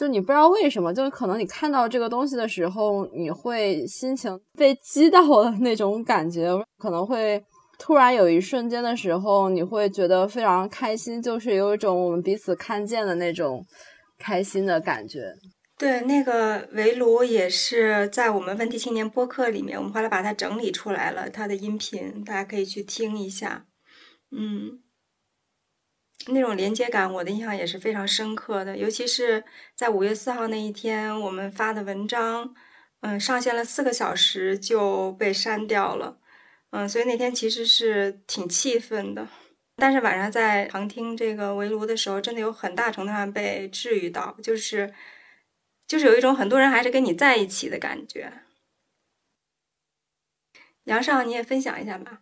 [0.00, 6.48] 就你不知道为什么，就是可能你看到这个东西的时候，你会心情被激到的那种感觉，
[6.78, 7.44] 可能会
[7.78, 13.62] 突然有一瞬间的时候，你会觉得非常开心，就是有一种我们彼此看见的那种
[14.18, 15.34] 开心的感觉。
[15.76, 23.66] 对，那个围炉也是在我们问题青年播客里面，我们后来把它整理出来了，它的音频大家可以去听一下。
[24.30, 24.80] 嗯。
[26.26, 28.76] 那种连接感，我的印象也是非常深刻的。
[28.76, 29.42] 尤其是
[29.74, 32.54] 在五月四号那一天，我们发的文章，
[33.00, 36.18] 嗯，上线了四个小时就被删掉了，
[36.70, 39.26] 嗯，所以那天其实是挺气愤的。
[39.76, 44.92] 但是晚上在旁听这个围炉的时候，真的有很大程度上被治愈到，就是
[45.86, 48.30] 就是有一种很多人还是跟你在一起的感觉。
[50.84, 52.20] 杨少，你也分享一下吧。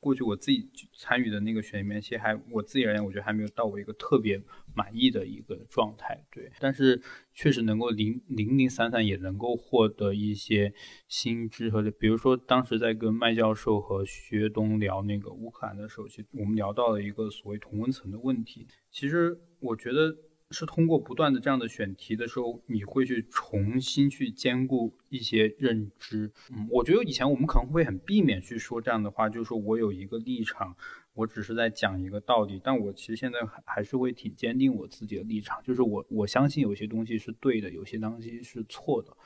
[0.00, 4.42] 过去我自己参与的那个选里面，其实还我自己而言，我觉得还没有到我一个特别
[4.74, 6.24] 满意的一个状态。
[6.32, 7.00] 对，但是
[7.34, 10.72] 确实能够零零零散散也能够获得一些
[11.06, 18.66] 新知和，比如说当时在跟麦教授和薛东聊那个乌克兰的时候，其实我们聊到了一个所谓同温层的问题。
[18.90, 20.16] 其实我觉得
[20.52, 26.32] 是通过不断的这样的选题的时候，你会去重新去兼顾一些认知。
[26.50, 30.76] 嗯，我觉得以前我们可能会很避免去说这样的话，就是说我有一个立场，
[31.14, 32.60] 我只是在讲一个道理。
[32.62, 39.16] 但我其实现在还还是会挺坚定我自己的立场，就是我我相信有些东西是对的，有些东西是错的。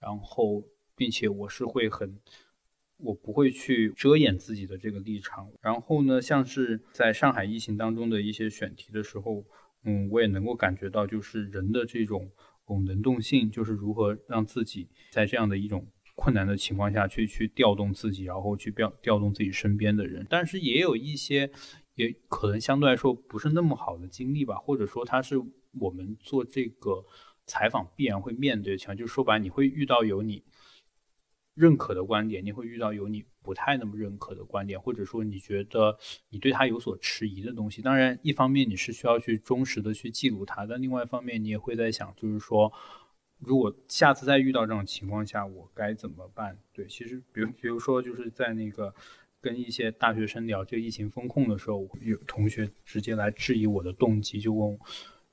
[0.00, 0.64] 然后，
[0.96, 2.18] 并且我是会很，
[2.96, 5.48] 我不会去遮掩自己的这个立场。
[5.60, 9.44] 然后呢，像是在上海疫情当中的一些选题的时候。
[9.84, 12.30] 嗯，我也能够感觉到，就是人的这种
[12.68, 20.26] 嗯能动性，就是如何让自己在这样的一种困难的情况下去去调动自己，然后去调调动自己身边的人。
[20.30, 21.50] 但是也有一些，
[21.94, 25.36] 也可能相对来说不是那么好的经历吧，或者说它是
[25.80, 27.04] 我们做这个
[27.46, 30.44] 采访必然会面对的情况，就说白，你会遇到有你。
[31.54, 35.98] 认可的观点，你会遇到有你不太那么认可的观点，或者说你觉得
[36.30, 37.82] 你对他有所迟疑的东西。
[37.82, 42.72] 当然，一方面你是需要去忠实的去记录它，但另外一方面你也会在想，就是说，
[43.38, 46.56] 如果下次再遇到这种情况下，我该怎么办？
[46.72, 48.94] 对，其实比如比如说就是在那个
[49.40, 54.78] 跟一些大学生聊这个疫情风控的时候，有同学直接来质疑我的动机，就问我。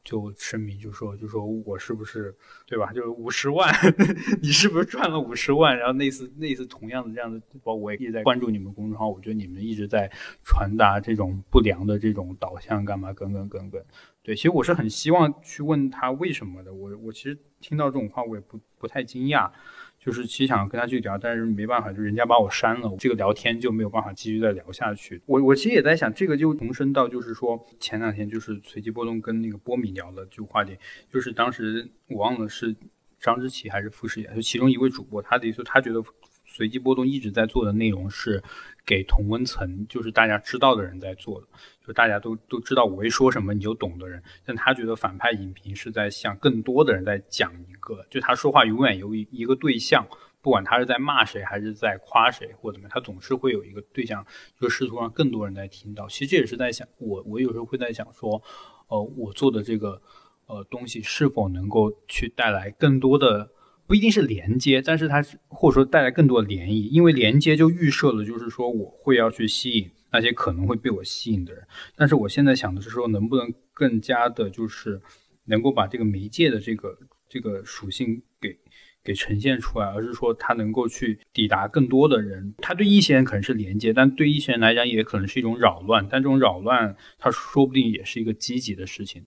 [0.03, 2.35] 就声明，就说，就说我是不是，
[2.65, 2.91] 对吧？
[2.93, 3.71] 就是五十万，
[4.41, 5.77] 你是不是赚了五十万？
[5.77, 10.09] 然后类似类似同样的这样的，包括我也一直在关注你们公众号，我觉得你们一直在
[10.43, 13.13] 传达这种不良的这种导向，干嘛？
[13.13, 13.83] 等等等等。
[14.23, 16.73] 对，其实我是很希望去问他为什么的。
[16.73, 19.49] 我我其实听到这种话，我也不不太惊讶。
[19.99, 25.21] 就是其实想跟他去聊，但是没办法，就人家把我删了，这个聊天就没有办法继续再聊下去。
[25.25, 30.77] 我我其实也在想，这个就重申到，就是说前两天就是随机波动跟那个波米聊的这个话题，
[31.11, 32.73] 就是当时我忘了是
[33.19, 36.01] 张之奇还是傅世野，就其中一位主播，他的意思他觉得
[36.45, 38.41] 随机波动一直在做的内容是
[38.89, 41.45] 给同温层，就是大家知道的人在做的。
[41.85, 44.23] 就大家都都知道我会说什么，你就懂的人。
[44.43, 50.07] 但他觉得反派影评是在向更多的人在讲一个，就他说话永远有一一个对象，
[50.41, 54.25] 不管他是在骂谁还是在夸谁或怎么样，他总是会有一个对象，
[54.59, 56.07] 就试图让更多人在听到。
[56.07, 58.41] 其实这也是在想，我我有时候会在想说，
[58.87, 60.01] 呃，我做的这个
[60.47, 63.51] 呃东西是否能够去带来更多的，
[63.89, 69.89] 不一定是连接，但是它是或者说带来更多的涟漪，因为连接就预设了，就是说我会要去吸引。
[70.11, 71.63] 那些可能会被我吸引的人，
[71.95, 75.01] 但是我现在想的是说，能不能更加的，就是
[75.45, 76.95] 能够把这个媒介的这个
[77.27, 78.55] 这个属性给
[79.03, 82.53] 给呈现出来，而是说它能够去抵达更多的人。
[82.59, 86.07] 它对一些人可能是连接，但对一些人来讲也可能是一种扰乱。
[86.07, 89.23] 但这种扰乱，它说不定也是一个积极的事情。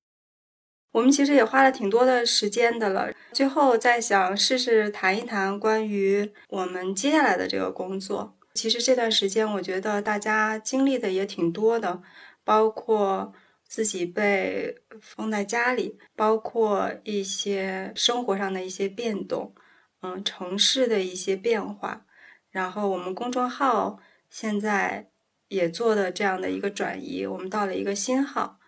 [0.92, 8.36] 我们其实也花了挺多的时间的了，最后再想试试谈一谈关于我们接下来的这个工作。
[8.52, 12.02] 其实这段时间，我觉得大家经历的也挺多的，
[12.44, 13.32] 包括
[13.66, 19.54] 自己被封在家里，包括一些生活上的一些变动，
[20.02, 22.04] 嗯，城市的一些变化，
[22.50, 25.08] 然后我们公众号现在
[25.48, 28.58] 也做的这样的一个转移，我们到了一个新号。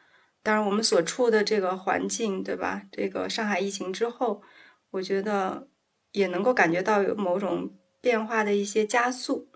[0.44, 2.82] 当然，我们所处的这个环境，对吧？
[2.92, 4.42] 这个上海疫情之后，
[4.90, 5.68] 我觉得
[6.12, 9.48] 也能够感觉到有某种变化的一些加速。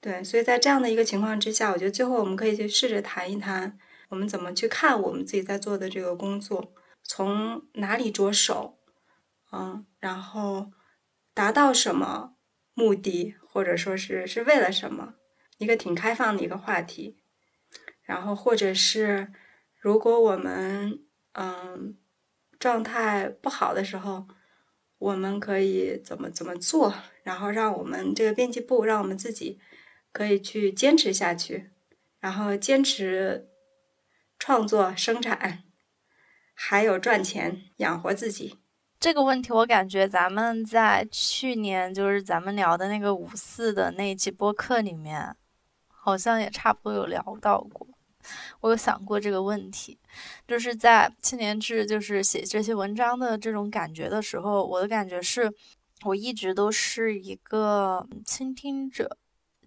[0.00, 8.78] 对，所以在这样的一个情况之下，我觉得最后我们可以去试着谈一谈，我们怎么去看我们自己在做的这个工作，从哪里着手，
[9.52, 10.72] 嗯，然后
[11.32, 12.34] 达到什么
[12.74, 15.14] 目的，或者说是是为了什么，
[15.58, 17.18] 一个挺开放的一个话题。
[18.02, 19.30] 然后或者是
[19.80, 21.00] 如果我们
[21.32, 21.96] 嗯
[22.60, 24.28] 状态不好的时候，
[24.98, 29.58] 我们可以怎么怎么做，然后让我们这个编辑部，让我们自己。
[30.12, 31.70] 可以去坚持下去，
[32.18, 33.48] 然后坚持
[34.40, 35.62] 创作、生产，
[36.52, 38.58] 还有赚钱养活自己。
[38.98, 45.36] 这个问题，我感觉咱们在去年就是咱们聊的那个五四的那一期播客里面，
[45.86, 47.86] 好像也差不多有聊到过。
[48.60, 49.98] 我有想过这个问题，
[50.46, 55.52] 就是在青年志就是写这些文章的这种感觉的时候，我的感觉是，
[56.04, 59.16] 我一直都是一个倾听者。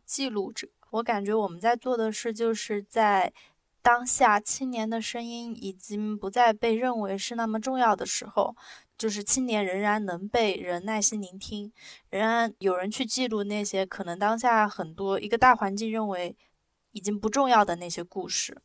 [0.06, 3.34] 记录者，我感觉我们在做的事，就是在
[3.82, 8.56] 当下青年的声音已经不再被认为是那么重要的时候，
[8.98, 11.72] 就是青年仍然能被人耐心聆听，
[12.12, 16.36] 仍然有人去记录那些可能当下很多一个大环境认为
[16.94, 18.58] 已经不重要的那些故事，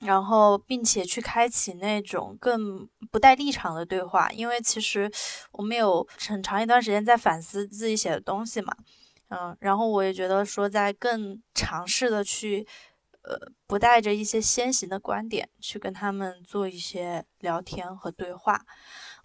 [0.00, 5.10] 然后并且去开启那种更不带立场的对话，因为其实
[5.52, 8.76] 我们有很长一段时间在反思自己写的东西嘛。
[9.28, 12.66] 嗯，然后我也觉得说，在更尝试的去
[13.22, 18.60] 呃，不带着一些先行的观点去跟他们做一些聊天和对话。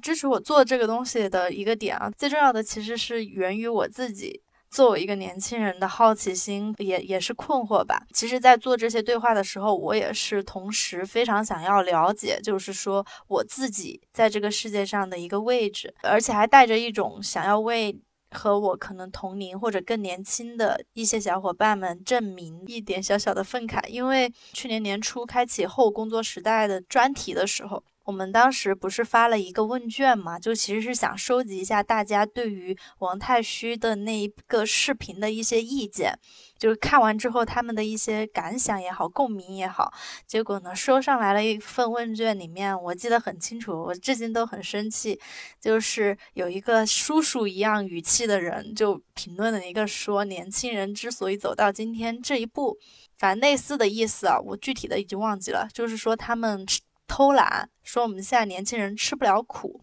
[0.02, 8.06] 支持我做这个东西的一个点啊，最重要的其实是源于我自己作为一个年轻人的好奇心，也也是困惑吧。
[8.14, 18.00] 其实，在做这些对话的时候，我也是同时非常想要了解，就是说我自己在这个世界上的一个位置，而且还带着一种想要为。
[18.32, 27.82] 和我可能同龄或者更年轻的一些小伙伴们证明一点小小的愤慨，因为去年年初开启后工作时代的专题的时候。
[28.08, 30.40] 我们当时不是发了一个问卷嘛？
[30.40, 36.18] 就其实是想收集一下大家对于王太虚的那一个视频的一些意见，
[36.58, 39.92] 就是看完之后他们的一些感想也好，共鸣也好。
[40.26, 45.20] 结果呢，收上来了一份问卷，里面我记得很清楚，我至今都很生气，
[45.60, 52.78] 就是有一个叔叔一样语气的人就评论了一个说，年轻人之所以走到今天这一步，
[53.18, 56.66] 反正类似的意思啊，我具体的已经忘记了，就是说他们。
[57.08, 59.82] 偷懒说我们现在年轻人吃不了苦，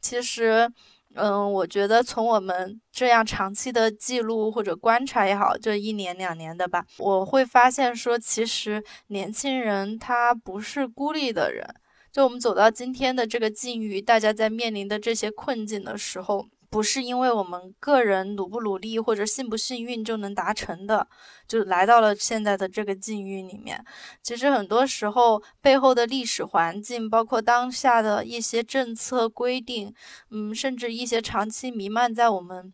[0.00, 0.70] 其实，
[1.14, 11.66] 嗯，我觉得从我们这样长期的记录或者观察也好，这一年两年的吧，我会发现说，其实年轻人他不是孤立的人，
[12.12, 16.46] 就我们走到今天的这个境遇，大家在面临的这些困境的时候。
[16.70, 21.08] 不是因为我们个人努不努力或者幸不幸运就能达成的，
[21.46, 23.84] 就来到了现在的这个境遇里面。
[24.22, 29.94] 其实很多时候背后的历史环境，包括当下的一些政策规定，
[30.30, 32.72] 嗯，甚至一些长期弥漫在我们。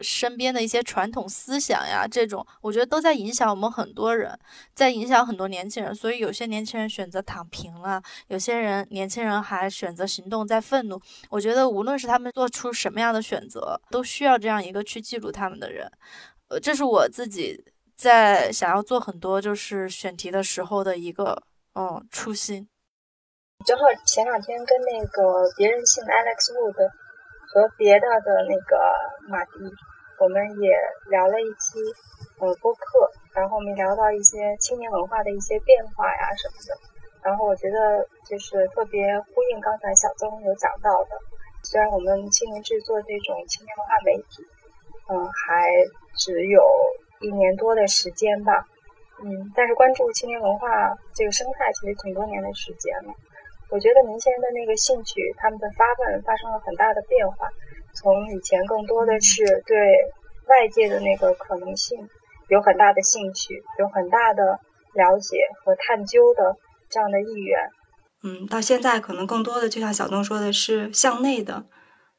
[0.00, 4.38] 身边的一些传统思想呀，这种我觉得都在影响我们很多人，
[4.72, 5.94] 在影响很多年轻人。
[5.94, 11.00] 所以有些年轻人选择躺平了，有些人年轻人还选择行动，在愤怒。
[11.28, 15.90] 我觉得无论是他们做出什么样的选择，都需要这样一个去记录他们的人。
[16.48, 17.62] 呃，这是我自己
[17.94, 21.42] 在想要做很多就是选题的时候的一个
[21.74, 22.68] 嗯初心。
[23.66, 25.22] 正好前两天跟那个
[25.56, 26.90] 别人姓 Alex Wood
[27.52, 28.76] 和别的的那个
[29.28, 29.50] 马迪。
[30.20, 30.68] 我们也
[31.08, 31.80] 聊了一期
[32.44, 36.70] 呃播客，然后我们聊到一些青年文化的一些变化呀什么的，
[37.24, 39.00] 然后我觉得就是特别
[39.32, 41.16] 呼应刚才小曾有讲到的，
[41.64, 44.44] 虽然我们青年制作这种青年文化媒体，
[45.08, 45.72] 嗯，还
[46.18, 46.60] 只有
[47.20, 48.52] 一年多的时间吧，
[49.24, 49.24] 嗯，
[49.56, 50.68] 但是关注青年文化
[51.16, 53.14] 这个生态其实挺多年的时间了，
[53.70, 57.48] 我觉得年轻人的那个兴趣，他们的发问发生了很大的变化。
[58.00, 59.76] 从以前更多的是对
[60.46, 61.98] 外界的那个可能性
[62.48, 64.58] 有很大的兴趣，有很大的
[64.94, 66.56] 了解和探究的
[66.88, 67.58] 这样的意愿，
[68.22, 71.66] 嗯，到现在可能更多的就像小东说的是向内的，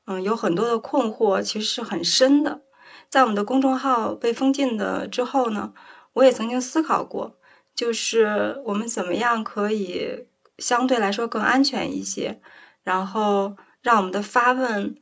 [0.06, 2.62] 嗯，有很多的困惑其实是很深的。
[3.10, 5.74] 在我们的公众号被封禁的之后呢，
[6.14, 7.36] 我也曾经思考过，
[7.74, 10.28] 就是我们怎么样可以
[10.60, 12.40] 相对来说更安全一些，
[12.84, 14.96] 然后让我们的发问。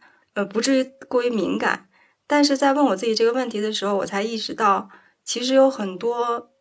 [0.46, 1.90] 不至于过于敏感，
[2.28, 4.90] 但是在问我自己这个问题的时候，我才意识到，
[5.24, 6.52] 其实有很多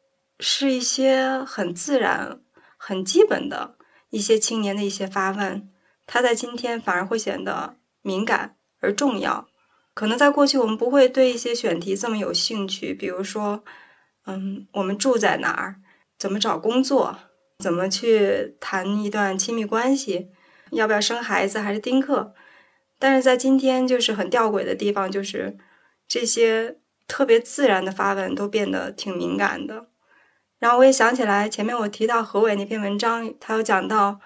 [0.40, 2.40] 是一些很自然、
[2.76, 3.76] 很基本的
[4.10, 5.68] 一些青年的一些发问，
[6.06, 9.48] 他在今天反而会显得敏感而重要。
[9.94, 13.64] 可能在过去，我们不会对一些选题这么有兴趣，比如说，
[14.26, 15.76] 嗯，我们住在哪儿，
[16.16, 17.18] 怎么找工作，
[17.58, 20.28] 怎么去谈一段亲密关系，
[20.70, 22.32] 要不要生孩子，还是丁克。
[23.00, 25.56] 但是在今天，就是很吊诡的地方，就是
[26.08, 29.86] 这些特别自然的发问都变得挺敏感的。
[30.58, 34.18] 然后我也想起来，前面我提到何伟那篇文章，他有讲到，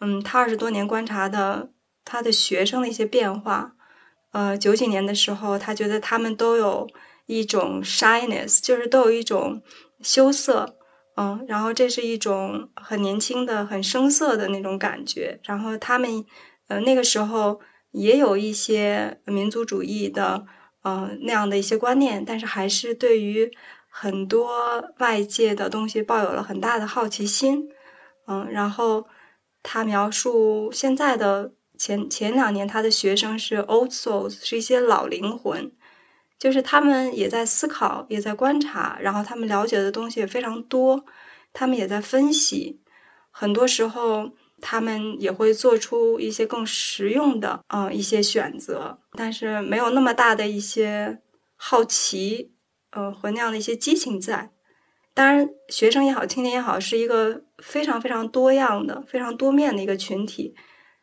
[0.00, 1.70] 嗯，他二十多年观察的
[2.04, 3.72] 他的学生的一些变化。
[4.32, 6.86] 呃，九几年的时候，他觉得他们都有
[7.24, 9.62] 一种 shyness，就是都有一种
[10.02, 10.76] 羞涩，
[11.16, 15.40] 嗯，然后这是一种很年轻的、很生涩的那种感觉。
[15.44, 16.22] 然后他们，
[16.68, 17.58] 呃，那个时候。
[17.92, 20.46] 也有一些民族主义的，
[20.84, 23.50] 嗯，那样的一些观念，但是还是对于
[23.88, 27.68] 很多外界的东西抱有了很大的好奇心，
[28.26, 29.06] 嗯，然后
[29.62, 35.72] 他描述现在的前前两年他的学生是 old souls，是一些老灵魂，
[36.38, 41.04] 就是他们也在思考，也在观察，然后他们了解的东西也非常多，
[41.52, 42.80] 他们也在分析，
[43.30, 44.30] 很多时候。
[44.60, 51.20] 他们也会做出一些更实用的，嗯，一些选择，但是没有那么大的一些
[51.56, 52.52] 好奇，
[52.90, 54.50] 呃，和那样的一些激情在。
[55.12, 60.54] 当然，学生也好，青年也好，是一个非常非常多样的、非常多面的一个群体。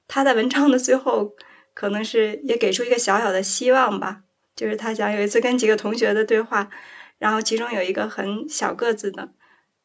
[0.07, 1.35] 他在文章的最后，
[1.73, 4.21] 可能是也给出一个小小的希望吧，
[4.55, 6.69] 就是他讲有一次跟几个同学的对话，
[7.19, 9.29] 然后其中有一个很小个子的，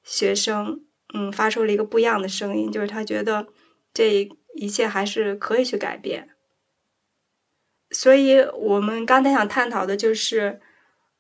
[0.05, 0.81] 学生，
[1.13, 3.49] 嗯，发出了一个不一样的声音，就是他觉得
[3.93, 6.29] 这一切还是可以去改变。
[7.91, 10.61] 所以我们刚才想探讨的就是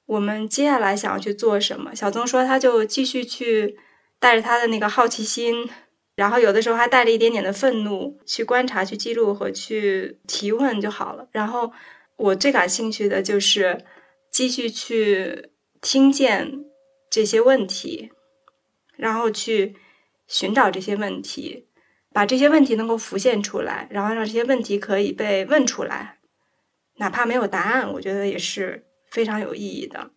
[0.07, 1.95] 我们接下来想要去做什么。
[1.95, 3.79] 小曾说，他就继续去
[4.19, 5.69] 带着他的那个好奇心，
[6.15, 11.29] 然后有的时候还带着一点点的愤怒去观察、去记录和去提问就好了。
[11.33, 11.73] 然后
[12.17, 13.85] 我最感兴趣的就是
[14.31, 15.51] 继续去
[15.81, 16.65] 听见
[17.11, 18.11] 这些问题，
[18.97, 19.77] 然后去
[20.27, 21.67] 寻找这些问题，
[22.13, 26.19] 把这些问题能够浮现出来，然后让这些问题可以被问出来。
[26.99, 30.11] 哪怕没有答案，我觉得也是非常有意义的。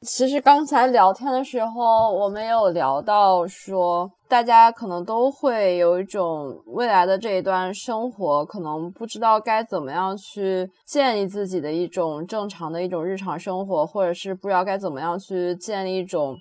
[0.00, 16.36] 其实刚才聊天的时候，我们也有聊到说，大家可能都会有一种未来的这一段生活，可能不知道该怎么样去建立自己的一种正常的一种日常生活，或者是不知道该怎么样去建立一种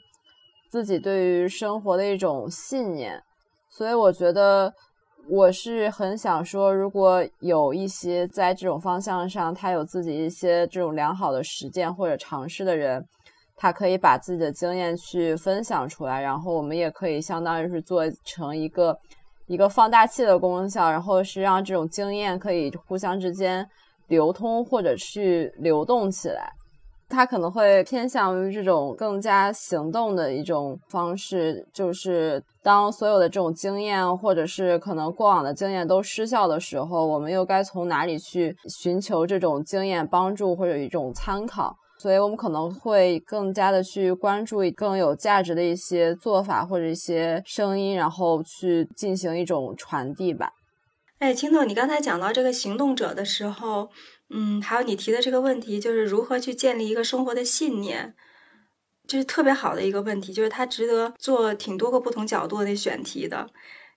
[0.71, 3.21] 自己对于生活的一种信念。
[3.69, 4.73] 所以我觉得。
[5.29, 13.05] 我是很想说，如果有一些在这种方向上，他有自己一些这种良好的实践或者尝试的人，
[13.55, 18.97] 他可以把自己的经验去分享出来，然后我们也可以相当于是做成一个
[19.47, 23.65] 一个放大器的功效，然后是让这种经验可以互相之间
[24.07, 26.51] 流通或者去流动起来。
[27.11, 41.75] 他可能会偏向于这种更加行动的一种方式，就是当所有的这种经验或者是可能过往的经验都失效的时候，我们又该从哪里去寻求这种经验帮助或者一种参考？
[41.99, 50.49] 所以我们可能会更加的去关注更有价值的一些做法或者一些声音，然后去进行一种传递吧。
[51.19, 53.89] 哎，青豆，你刚才讲到这个行动者的时候。
[54.33, 58.15] 嗯，还有你提的这个问题，就是如何去建立一个生活的信念，
[59.05, 63.49] 这是特别好的一个问题，就是它值得做挺多个不同角度的选题的。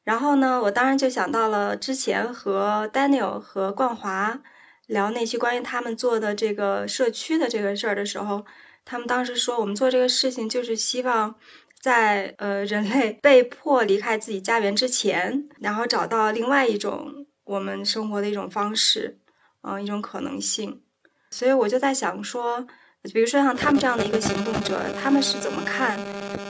[0.03, 4.43] 然后呢，我当然就想到了之前和 Daniel 和冠华
[4.87, 8.45] 聊那期关于他们做的这个社区的这个事儿的时候，
[8.85, 11.37] 他们当时说，我们做这个事情就是希望
[11.81, 19.19] 在呃人类 被迫离开自己家园之前，然后找到另外一种我们生活的一种方式。
[19.67, 20.83] 嗯，一种可能性，
[21.31, 22.67] 所以我就在想说，
[23.15, 25.99] 比如说像他们这样的一个行动者，他们是怎么看，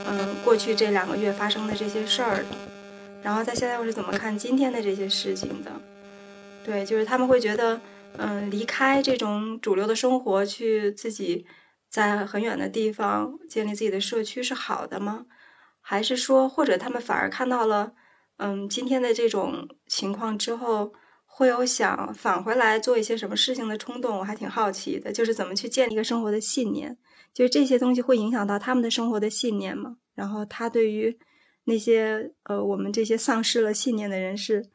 [0.05, 2.45] 嗯，过去这两个月发生的这些事儿的，
[3.23, 5.71] 然后在现在又是怎么看今天的这些事情的？
[6.65, 7.79] 对，就是他们会觉得，
[8.17, 11.45] 嗯，离开这种主流的生活，去自己
[11.89, 15.25] 在很远的地方建立自己的社区是好的吗？
[15.79, 17.93] 还是说，或者他们反而看到了，
[18.39, 20.91] 嗯，今天的这种情况之后？
[21.37, 26.97] 会有想返回来做一些什么事情的冲动，我还挺好奇的，就是怎么去建立一个生活的信念，
[27.33, 29.97] 就是这些东西会影响到他们的生活的信念吗？
[30.13, 31.19] 然后他对于
[31.65, 34.69] 那些呃我们这些丧失了信念的人是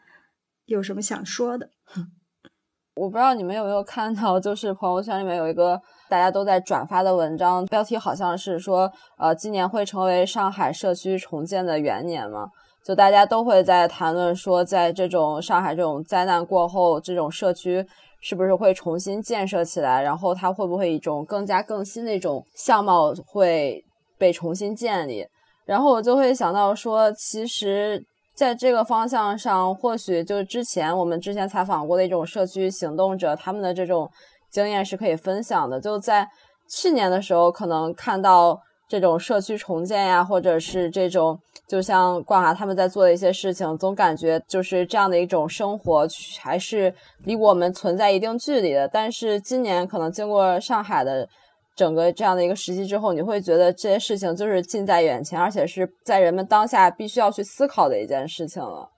[0.66, 1.70] 有什么想说的？
[2.94, 5.80] 我不知道你们有没有看到，就是朋友圈里面有一个
[6.10, 12.50] 大家都在转发的文章，标题好像是说呃今年会成为上海社区重建的元年吗？
[12.82, 17.86] 就大家都会在谈论说，在这种上海这种灾难过后，这种社区
[18.20, 20.02] 是不是会重新建设起来？
[20.02, 23.84] 然后它会不会一种更加更新的一种相貌会
[24.18, 25.26] 被重新建立？
[25.66, 28.02] 然后我就会想到说，其实
[28.34, 34.10] 在这个方向上，或许就是之前我们之前采访过的一种社区行动者，他们的这种
[34.50, 35.78] 经验是可以分享的。
[35.78, 36.26] 就在
[36.68, 38.58] 去年的时候，可能看到。
[38.90, 41.38] 这种社区重建呀，或者是这种，
[41.68, 46.04] 就像冠华他们在做的一些事情，总感觉就是这样的一种生活，
[46.40, 46.92] 还是
[47.22, 48.88] 离我们存在一定距离的。
[48.88, 51.28] 但是今年可能经过上海的
[51.76, 58.90] 整个这样的一个时期之后，你会觉得这些事情就是近在眼前，而且是在人们当下必须要去思考的一件事情了。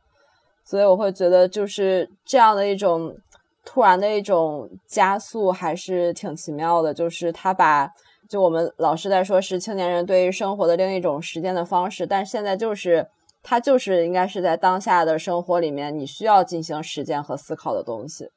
[0.64, 3.14] 所以我会觉得，就是这样的一种
[3.62, 6.94] 突然的一种加速，还是挺奇妙的。
[6.94, 7.90] 就是他把。
[8.32, 13.06] 就我们老是在说，是青年人对于生活的另一种实践的方式，但现在就是
[13.42, 18.30] 它就是应该是在当下的生活里面，你需要进行实践和思考的东西。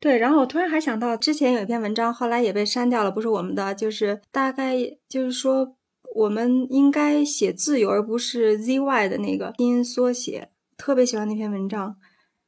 [0.00, 4.76] 对，然后我突然还想到，之前有一篇文章，后来也被删掉了，不是我们的，就是大概
[5.08, 5.76] 就是说，
[6.16, 10.48] 我们应该写自由，而不是 zy 的那个拼音缩写。
[10.76, 11.94] 特别喜欢那篇文章，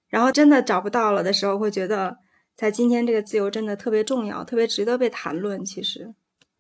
[0.09, 2.17] 然后真的找不到了的时候，会觉得
[2.57, 5.65] 在今天这个自由真的特别重要，特别值得被谈论。
[5.65, 6.13] 其实。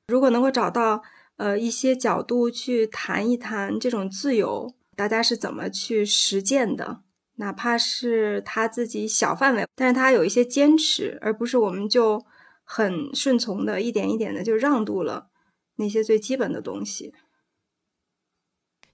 [0.08, 1.02] 如果能够找到
[1.36, 7.00] 呃一些角度去谈一谈这种自由，大家是怎么去实践的？
[7.38, 12.24] 哪怕是他自己小范围，但是他有一些坚持，而不是我们就
[12.64, 15.28] 很顺从的，一点一点的就让渡了
[15.76, 17.12] 那些最基本的东西。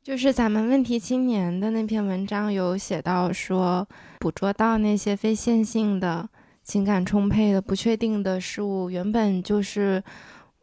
[0.02, 3.86] 就是咱们问题青年的那篇文章有写到说，
[4.18, 6.28] 捕捉到那些非线性的、
[6.64, 10.02] 情感充沛的、不确定的事物，原本就是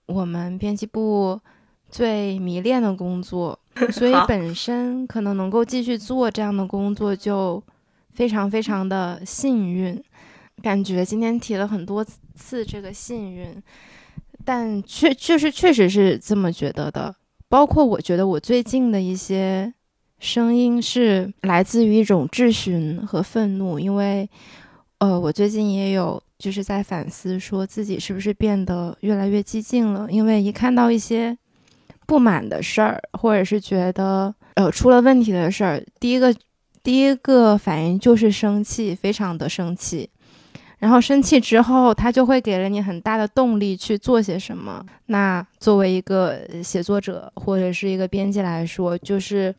[0.09, 1.39] 我们编辑部
[1.89, 3.57] 最迷恋的工作，
[3.93, 7.63] 所以本身可能能够继续做这样的工作，就
[8.11, 10.03] 非常非常的幸运。
[10.61, 12.05] 感觉今天提了很多
[12.35, 13.63] 次这个幸运，
[14.43, 17.15] 但确确实确实是这么觉得的。
[17.47, 19.73] 包括我觉得我最近的一些
[20.19, 24.29] 声音是来自于一种质询和愤怒，因为，
[24.97, 30.07] 呃，我最近也有就是在反思，说自己是不是变得越来越激进了。
[30.09, 31.37] 因为一看到一些
[32.07, 36.33] 不满的事儿，或者是觉得呃出了问题的事儿，第一个
[36.81, 40.09] 第一个反应就是生气，非常的生气。
[40.79, 44.81] 然后生气之后，他就会给了你很大的动力去做些什么。
[45.07, 49.53] 那作为一个写作者或者是一个编辑来说，就是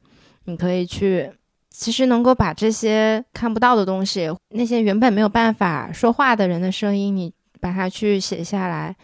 [0.47, 1.31] 你可以去，
[1.71, 8.95] 其实能够把这些看不到的东西，那些原本没有办法说话的人的声音，你把它去写下来，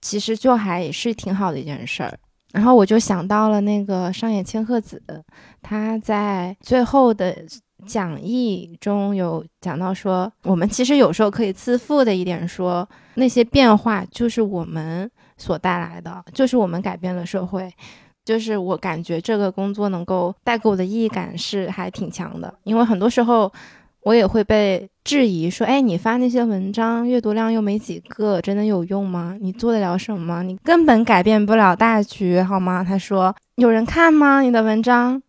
[0.00, 2.18] 其实就还是挺好的一件事儿。
[2.52, 5.02] 然后我就想到了那个上野千鹤子，
[5.60, 7.36] 他在最后的。
[7.84, 17.68] 讲义中有讲到说，我们其实有时候可以自负的一点说，那些变化就是我们所带来的，就是我们改变了社会。
[18.24, 23.52] 就是我感觉这个工作能够带给我的意义感是还挺强的，因为很多时候
[24.02, 29.36] 我也会被质疑说，哎，你发那些文章阅读量又没几个，真的有用吗？
[29.40, 30.42] 你做得了什么？
[30.42, 32.84] 你根本改变不了大局，好吗？
[32.84, 34.40] 他说，有人看吗？
[34.40, 35.20] 你的文章？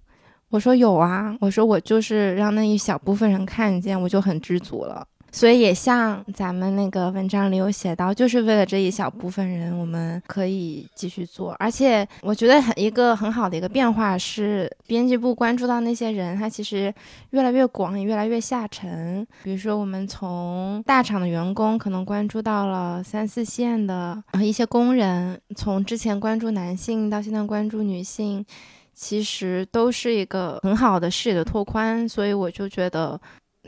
[0.49, 5.03] 我说有啊，我说我就是让那一小部分人看见，我就很知足了。
[5.33, 11.53] 所以也像咱们那个文章里有写到，就是为了这一小部分人，我们可以继续做。
[11.53, 16.93] 而且我觉得很一个很好的一个变化是，编辑部关注到那些人，他其实
[17.31, 19.25] 越来越广，也越来越下沉。
[19.43, 28.45] 比如说，我们从大厂的员工可能关注到了三四线的一些工人，从之前关注男性到现在关注女性。
[28.95, 33.19] 其实都是一个很好的视野的拓宽，所以我就觉得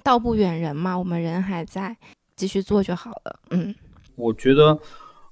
[0.03, 1.95] 道不远人嘛，我们人还在，
[2.35, 3.39] 继续做就好了。
[3.49, 3.73] 嗯，
[4.15, 4.79] 我觉得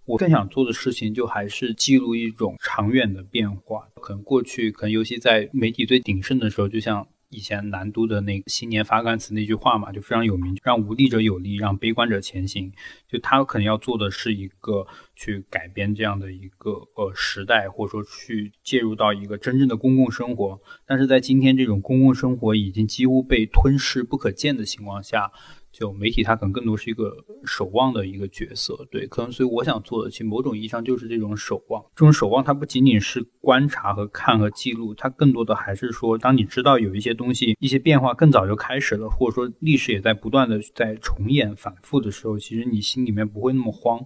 [0.05, 3.87] 我更想做的事情就还是记录一种长远的变化。
[3.95, 7.07] 可能过去，可能尤其在媒体最鼎盛的时候，就像。
[7.33, 12.71] 以前南都的那个新年发刊词那句话嘛，就非常有名，让无力者有力，让悲观者前行。
[13.07, 14.85] 就他可能要做的是一个
[15.15, 20.61] 去改变这样的一个呃时代，或者说去介入到一个真正的公共生活。
[20.85, 25.31] 但是在今天这种公共生活已经几乎被吞噬不可见的情况下。
[25.73, 31.83] 就媒体，它可能更多是一个守望的一个角色，对，可能所以我想做的，其实某种意义上就是这种守望。
[31.95, 43.99] 这种守望，它不仅仅是观察和看和记录，它更多的还是说，当你知道有一些东西、一些变化更早就开始了，或者说历史也在不断的在重演、反复的时候，其实你心里面不会那么慌。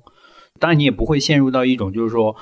[0.59, 2.33] 当然，你也不会陷入到一种就是说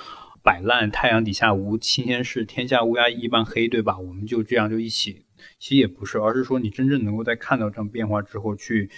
[0.44, 3.98] 摆烂，太阳底下无新鲜事，天下乌鸦一般黑，对吧？
[3.98, 5.26] 我们就这样就一起，
[5.58, 8.92] 其实也不是，而是说你真正能够在看到这种变化之后去。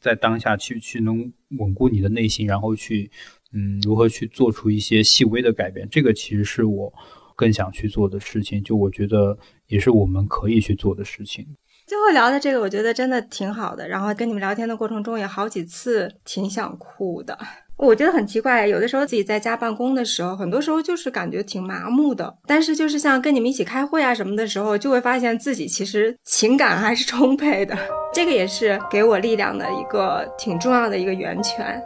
[0.00, 3.10] 在当下去去能稳固你的内心，然后去
[3.52, 6.92] 嗯如何去做出一些细微的改变，这个其实是我
[7.34, 8.62] 更想去做的事情。
[8.62, 9.38] 就我觉得
[9.68, 11.46] 也是我们可以去做的事情。
[11.86, 13.88] 最后聊的这个，我觉得真的挺好的。
[13.88, 17.38] 然后跟你们聊天的过程中，也好几次挺想哭的。
[17.78, 22.34] 我觉得很奇怪，有的时候自己在家办公的时候，很多时候就是感觉挺麻木的。
[22.46, 27.76] 但是就是像跟你们一起开会啊什么的时候，就会发现自己其实情感还是充沛的。
[28.14, 31.80] 这个也是给我力量的一个挺重要的一个源泉。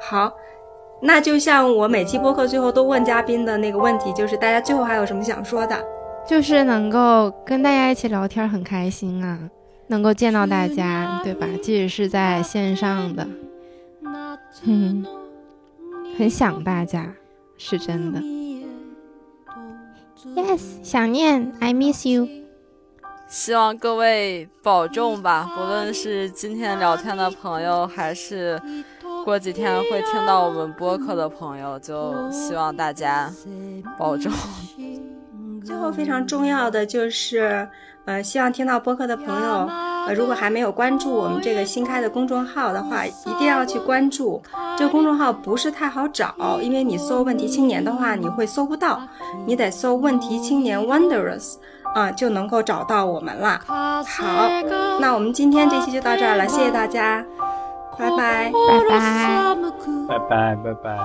[0.00, 0.32] 好，
[1.00, 5.78] 那就像我每期播客最后都问嘉宾的那个问题，就是大家最后还有什么想说的？
[6.26, 9.38] 就是能够跟大家一起聊天很开心啊，
[9.86, 11.46] 能够见到大家，对吧？
[11.62, 13.24] 即使是在线上的。
[14.64, 15.04] 嗯，
[16.18, 17.12] 很想大家，
[17.56, 18.20] 是真的。
[20.36, 22.28] Yes，想念，I miss you。
[23.28, 28.60] 希望各位保重吧，不论是今天聊天的朋友，还是
[29.24, 33.32] 过几天会听到我们播客的朋友，就希望大家
[33.98, 34.30] 保重。
[35.64, 37.66] 最后非常重要的就是，
[38.04, 39.68] 呃，希望听到播客的朋友，
[40.08, 44.42] 呃，如果还没有关注我们这个新开的公众号的话，一定要去关注。
[44.76, 49.00] 这个公众号不是太好找，因为你搜“问题青年”的话，你会搜不到，
[49.46, 51.54] 你得搜“问题青年 Wonders”
[51.94, 53.60] 啊，就能够找到我们啦。
[53.66, 54.48] 好，
[54.98, 57.24] 那我们今天这期就到这儿了，谢谢大家，
[57.96, 58.98] 拜拜，拜拜，
[60.08, 60.98] 拜拜，拜拜。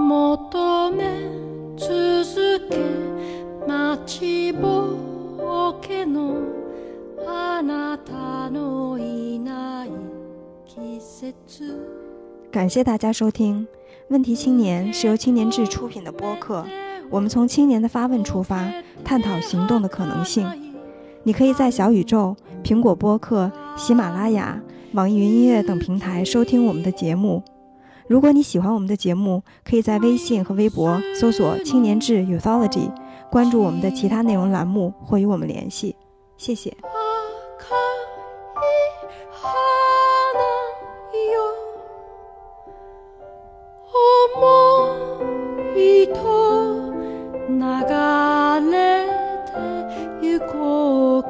[0.00, 1.02] you 求め
[1.76, 2.76] 続け
[3.66, 6.36] 待ちぼけの
[7.26, 9.90] あなたのいない
[10.66, 11.74] 季節
[12.52, 13.66] 感谢大家收听《
[14.08, 16.64] 问题青年》，是由青年志出品的播客。
[17.10, 18.72] 我们从青年的发问出发，
[19.04, 20.48] 探讨行动的可能性。
[21.24, 27.42] 你可以在小宇宙、苹果播客、喜马拉雅、网易云音乐等平台收听我们的节目。
[28.08, 32.92] 如果你喜欢我们的节目，可以在微信和微博搜索“青年志 Youthology”，
[33.30, 35.96] 关注我们的其他内容栏目或与我们联系。
[36.36, 36.76] 谢谢。
[44.36, 44.42] 思
[45.74, 46.92] いと
[47.48, 47.56] 流
[48.70, 48.74] れ
[49.46, 49.50] て
[50.20, 51.22] ゆこう